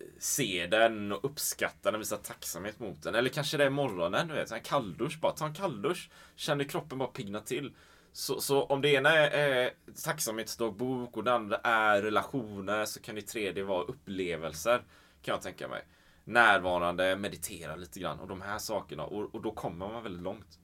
eh, 0.00 0.06
se 0.18 0.66
den 0.66 1.12
och 1.12 1.24
uppskatta 1.24 1.90
den, 1.90 2.00
visa 2.00 2.16
tacksamhet 2.16 2.80
mot 2.80 3.02
den. 3.02 3.14
Eller 3.14 3.30
kanske 3.30 3.56
det 3.56 3.64
är 3.64 3.70
morgonen, 3.70 4.28
du 4.28 4.34
vet, 4.34 4.52
en 4.52 4.60
kalldusch 4.60 5.20
bara. 5.20 5.32
Ta 5.32 5.46
en 5.46 5.54
kalldusch, 5.54 6.10
känner 6.36 6.64
kroppen 6.64 6.98
bara 6.98 7.08
pigna 7.08 7.40
till. 7.40 7.74
Så, 8.12 8.40
så 8.40 8.64
om 8.64 8.80
det 8.80 8.88
ena 8.88 9.10
är 9.10 9.72
tacksamhetsdagbok 10.04 11.16
och 11.16 11.24
det 11.24 11.32
andra 11.32 11.56
är 11.56 12.02
relationer 12.02 12.84
så 12.84 13.00
kan 13.00 13.14
det 13.14 13.22
tredje 13.22 13.64
vara 13.64 13.82
upplevelser. 13.82 14.78
Kan 15.22 15.32
jag 15.32 15.42
tänka 15.42 15.68
mig. 15.68 15.84
Närvarande, 16.24 17.16
meditera 17.16 17.76
lite 17.76 18.00
grann 18.00 18.20
och 18.20 18.28
de 18.28 18.40
här 18.40 18.58
sakerna. 18.58 19.04
Och, 19.04 19.34
och 19.34 19.42
då 19.42 19.52
kommer 19.52 19.88
man 19.88 20.02
väldigt 20.02 20.22
långt. 20.22 20.58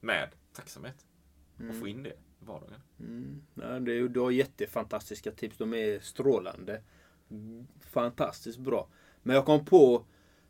Med 0.00 0.30
tacksamhet. 0.52 1.06
Och 1.68 1.80
få 1.80 1.88
in 1.88 2.02
det 2.02 2.12
vardagen. 2.44 2.80
Mm. 3.00 3.42
Ja, 3.54 3.80
det 3.80 3.92
är, 3.92 4.08
du 4.08 4.20
har 4.20 4.30
jättefantastiska 4.30 5.30
tips. 5.30 5.58
De 5.58 5.74
är 5.74 6.00
strålande. 6.00 6.82
Fantastiskt 7.80 8.58
bra. 8.58 8.88
Men 9.22 9.36
jag 9.36 9.46
kom 9.46 9.64
på 9.64 10.04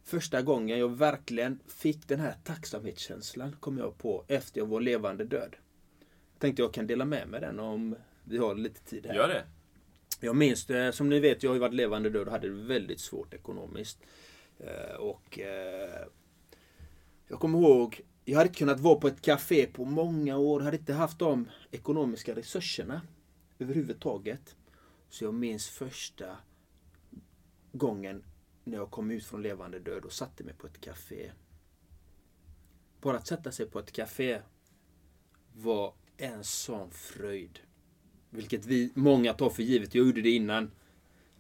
första 0.05 0.43
gången 0.43 0.79
jag 0.79 0.97
verkligen 0.97 1.59
fick 1.67 2.09
den 2.09 2.21
här 2.21 2.35
tacksamhetskänslan. 2.45 3.57
Kom 3.61 3.79
jag 3.79 3.99
på 3.99 4.25
efter 4.29 4.61
jag 4.61 4.67
var 4.67 4.81
levande 4.81 5.25
död. 5.25 5.57
Tänkte 6.39 6.63
jag 6.63 6.75
kan 6.75 6.87
dela 6.87 7.05
med 7.05 7.29
mig 7.29 7.41
den 7.41 7.61
om 7.61 7.97
vi 8.25 8.39
har 8.39 8.55
lite 8.55 8.85
tid 8.85 9.07
här. 9.07 9.15
Gör 9.15 9.29
det. 9.29 9.45
Jag 10.21 10.37
minns 10.37 10.67
det, 10.67 10.93
som 10.93 11.09
ni 11.09 11.21
vet, 11.21 11.43
jag 11.43 11.51
har 11.51 11.55
ju 11.55 11.61
varit 11.61 11.75
levande 11.75 12.11
död 12.11 12.27
och 12.27 12.33
hade 12.33 12.49
det 12.49 12.55
väldigt 12.55 13.01
svårt 13.01 13.35
ekonomiskt. 13.35 13.99
Eh, 14.59 14.97
och 14.97 15.39
eh, 15.39 16.07
jag 17.29 17.41
kommer 17.41 17.59
ihåg 17.59 18.01
jag 18.25 18.39
hade 18.39 18.51
kunnat 18.51 18.81
vara 18.81 18.97
på 18.97 19.09
ett 19.09 19.23
café 19.23 19.67
på 19.67 19.85
många 19.85 20.37
år. 20.37 20.61
Hade 20.61 20.77
inte 20.77 20.93
haft 20.93 21.19
de 21.19 21.49
ekonomiska 21.71 22.35
resurserna 22.35 23.03
överhuvudtaget. 23.59 24.57
Så 25.09 25.25
jag 25.25 25.35
minns 25.35 25.69
första 25.69 26.37
gången 27.73 28.25
när 28.65 28.79
jag 28.79 28.91
kom 28.91 29.11
ut 29.11 29.25
från 29.25 29.43
levande 29.43 29.79
död 29.79 30.05
och 30.05 30.13
satte 30.13 30.45
mig 30.45 30.55
på 30.55 30.67
ett 30.67 30.81
café. 30.81 31.31
Bara 33.01 33.17
att 33.17 33.27
sätta 33.27 33.53
sig 33.53 33.67
på 33.67 33.79
ett 33.79 33.93
café 33.93 34.41
var 35.53 35.95
en 36.17 36.45
sån 36.45 36.91
fröjd. 36.91 37.59
Vilket 38.31 38.67
vi 38.67 38.93
många 38.95 39.33
tar 39.33 39.51
för 39.51 39.63
givet. 39.63 39.95
Jag 39.95 40.07
gjorde 40.07 40.23
det 40.23 40.31
innan. 40.31 40.71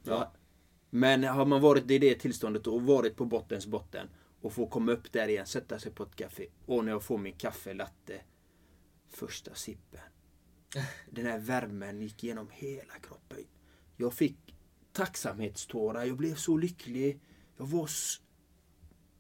Ja. 0.03 0.32
Men 0.91 1.24
har 1.24 1.47
man 1.47 1.61
varit 1.61 1.91
i 1.91 1.99
det 1.99 2.14
tillståndet 2.14 2.66
och 2.66 2.82
varit 2.82 3.16
på 3.16 3.24
bottens 3.24 3.66
botten 3.66 4.09
och 4.45 4.53
få 4.53 4.66
komma 4.66 4.92
upp 4.92 5.12
där 5.12 5.28
igen, 5.28 5.47
sätta 5.47 5.78
sig 5.78 5.92
på 5.92 6.03
ett 6.03 6.16
café. 6.16 6.47
Och 6.66 6.84
när 6.84 6.92
jag 6.92 7.03
får 7.03 7.18
min 7.18 7.32
kaffelatte. 7.32 8.20
Första 9.11 9.55
sippen. 9.55 10.01
Den 11.11 11.26
här 11.26 11.38
värmen 11.38 12.01
gick 12.01 12.22
genom 12.22 12.49
hela 12.53 12.95
kroppen. 12.95 13.38
Jag 13.97 14.14
fick 14.14 14.36
tacksamhetstårar. 14.92 16.05
Jag 16.05 16.16
blev 16.16 16.34
så 16.34 16.57
lycklig. 16.57 17.20
Jag 17.57 17.66
var... 17.66 17.86
Så, 17.86 18.22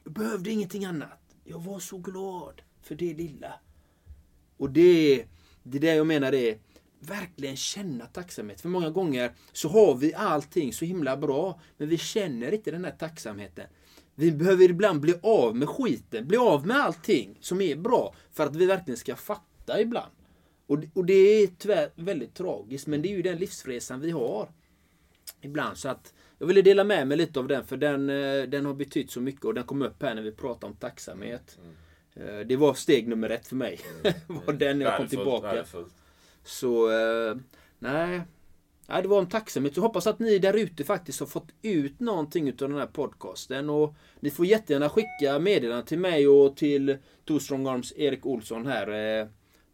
jag 0.04 0.12
behövde 0.12 0.50
ingenting 0.50 0.84
annat. 0.84 1.36
Jag 1.44 1.58
var 1.58 1.78
så 1.78 1.98
glad 1.98 2.62
för 2.82 2.94
det 2.94 3.14
lilla. 3.14 3.60
Och 4.56 4.70
det, 4.70 5.26
det 5.62 5.78
är 5.78 5.80
det 5.80 5.94
jag 5.94 6.06
menar 6.06 6.34
är 6.34 6.58
verkligen 6.98 7.56
känna 7.56 8.06
tacksamhet. 8.06 8.60
För 8.60 8.68
många 8.68 8.90
gånger 8.90 9.32
så 9.52 9.68
har 9.68 9.94
vi 9.94 10.14
allting 10.14 10.72
så 10.72 10.84
himla 10.84 11.16
bra, 11.16 11.60
men 11.76 11.88
vi 11.88 11.98
känner 11.98 12.54
inte 12.54 12.70
den 12.70 12.84
här 12.84 12.96
tacksamheten. 12.98 13.66
Vi 14.14 14.32
behöver 14.32 14.70
ibland 14.70 15.00
bli 15.00 15.14
av 15.22 15.56
med 15.56 15.68
skiten, 15.68 16.28
bli 16.28 16.36
av 16.36 16.66
med 16.66 16.76
allting 16.76 17.38
som 17.40 17.60
är 17.60 17.76
bra 17.76 18.14
för 18.32 18.46
att 18.46 18.56
vi 18.56 18.66
verkligen 18.66 18.98
ska 18.98 19.16
fatta 19.16 19.80
ibland. 19.80 20.12
Och, 20.66 20.78
och 20.94 21.04
det 21.04 21.14
är 21.14 21.46
tyvärr 21.58 21.90
väldigt 21.94 22.34
tragiskt 22.34 22.86
men 22.86 23.02
det 23.02 23.08
är 23.08 23.16
ju 23.16 23.22
den 23.22 23.38
livsresan 23.38 24.00
vi 24.00 24.10
har. 24.10 24.48
Ibland 25.40 25.78
så 25.78 25.88
att 25.88 26.14
jag 26.38 26.46
ville 26.46 26.62
dela 26.62 26.84
med 26.84 27.08
mig 27.08 27.16
lite 27.16 27.38
av 27.38 27.48
den 27.48 27.64
för 27.64 27.76
den, 27.76 28.10
eh, 28.10 28.42
den 28.42 28.66
har 28.66 28.74
betytt 28.74 29.10
så 29.10 29.20
mycket 29.20 29.44
och 29.44 29.54
den 29.54 29.64
kom 29.64 29.82
upp 29.82 30.02
här 30.02 30.14
när 30.14 30.22
vi 30.22 30.32
pratade 30.32 30.66
om 30.66 30.76
tacksamhet. 30.76 31.58
Mm. 31.62 31.74
Det 32.48 32.56
var 32.56 32.74
steg 32.74 33.08
nummer 33.08 33.30
ett 33.30 33.46
för 33.46 33.56
mig. 33.56 33.80
Mm. 34.04 34.14
var 34.46 34.52
den 34.52 34.78
när 34.78 34.86
jag 34.86 34.96
kom 34.96 35.08
tillbaka. 35.08 35.46
Värdefullt. 35.46 35.94
Så 36.44 36.90
eh, 36.90 37.36
nej, 37.78 38.20
Ja, 38.86 39.02
det 39.02 39.08
var 39.08 39.18
en 39.18 39.28
tacksamhet. 39.28 39.76
Jag 39.76 39.82
hoppas 39.82 40.06
att 40.06 40.18
ni 40.18 40.38
där 40.38 40.56
ute 40.56 40.84
faktiskt 40.84 41.20
har 41.20 41.26
fått 41.26 41.48
ut 41.62 42.00
någonting 42.00 42.48
av 42.48 42.56
den 42.56 42.74
här 42.74 42.86
podcasten. 42.86 43.70
Och 43.70 43.94
ni 44.20 44.30
får 44.30 44.46
jättegärna 44.46 44.88
skicka 44.88 45.38
meddelanden 45.38 45.86
till 45.86 45.98
mig 45.98 46.28
och 46.28 46.56
till 46.56 46.98
Two 47.28 47.38
Strong 47.38 47.66
Arms 47.66 47.92
Erik 47.96 48.26
Olsson 48.26 48.66
här 48.66 49.20
eh, 49.20 49.26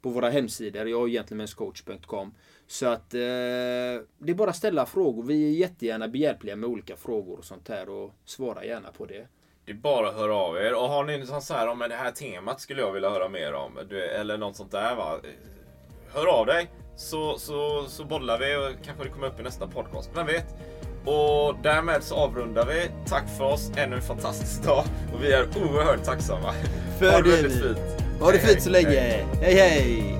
på 0.03 0.11
våra 0.11 0.31
hemsidor. 0.31 0.89
Jag 0.89 1.01
och 1.01 1.09
gentlemenscoach.com. 1.09 2.35
Så 2.67 2.87
att 2.87 3.15
eh, 3.15 3.21
det 4.19 4.31
är 4.31 4.35
bara 4.35 4.51
att 4.51 4.57
ställa 4.57 4.87
frågor. 4.87 5.23
Vi 5.23 5.47
är 5.47 5.59
jättegärna 5.59 6.09
behjälpliga 6.09 6.57
med 6.57 6.69
olika 6.71 6.97
frågor 6.97 7.39
och 7.39 7.45
sånt 7.45 7.69
här 7.69 7.89
och 7.89 8.15
svara 8.25 8.65
gärna 8.65 8.93
på 8.93 9.07
det. 9.07 9.27
Det 9.65 9.73
är 9.73 9.77
bara 9.77 10.09
att 10.09 10.15
höra 10.15 10.35
av 10.35 10.57
er. 10.57 10.75
Och 10.75 10.89
har 10.89 11.05
ni 11.05 11.19
något 11.19 11.29
sånt 11.29 11.51
här 11.51 11.69
om 11.69 11.79
det 11.79 11.95
här 11.95 12.11
temat 12.11 12.61
skulle 12.61 12.81
jag 12.81 12.93
vilja 12.93 13.11
höra 13.11 13.29
mer 13.29 13.53
om. 13.53 13.79
Eller 14.15 14.39
något 14.39 14.57
sånt 14.57 14.73
där 14.73 14.97
va. 14.97 15.21
Hör 16.15 16.27
av 16.27 16.47
dig 16.47 16.71
så, 16.97 17.39
så, 17.39 17.85
så 17.89 18.05
bollar 18.05 18.39
vi 18.39 18.57
och 18.57 18.85
kanske 18.85 19.05
det 19.05 19.11
kommer 19.11 19.27
upp 19.27 19.41
i 19.41 19.43
nästa 19.43 19.67
podcast. 19.67 20.11
Vem 20.15 20.27
vet? 20.27 20.47
Och 21.05 21.57
därmed 21.63 22.03
så 22.03 22.15
avrundar 22.15 22.67
vi. 22.67 22.91
Tack 23.07 23.25
för 23.39 23.45
oss. 23.45 23.71
Ännu 23.77 23.97
en 23.97 24.03
fantastisk 24.03 24.63
dag. 24.63 24.85
Och 25.15 25.25
vi 25.25 25.33
är 25.33 25.43
oerhört 25.43 26.05
tacksamma. 26.05 26.53
För 26.99 27.11
ha 27.11 27.23
det 27.23 27.31
väldigt 27.31 27.63
fint. 27.63 27.79
Ha 28.21 28.33
det 28.33 28.39
fint 28.39 28.63
så 28.63 28.71
länge. 28.71 28.91
hej. 28.91 29.27
hej. 29.41 29.55
hej. 29.55 30.20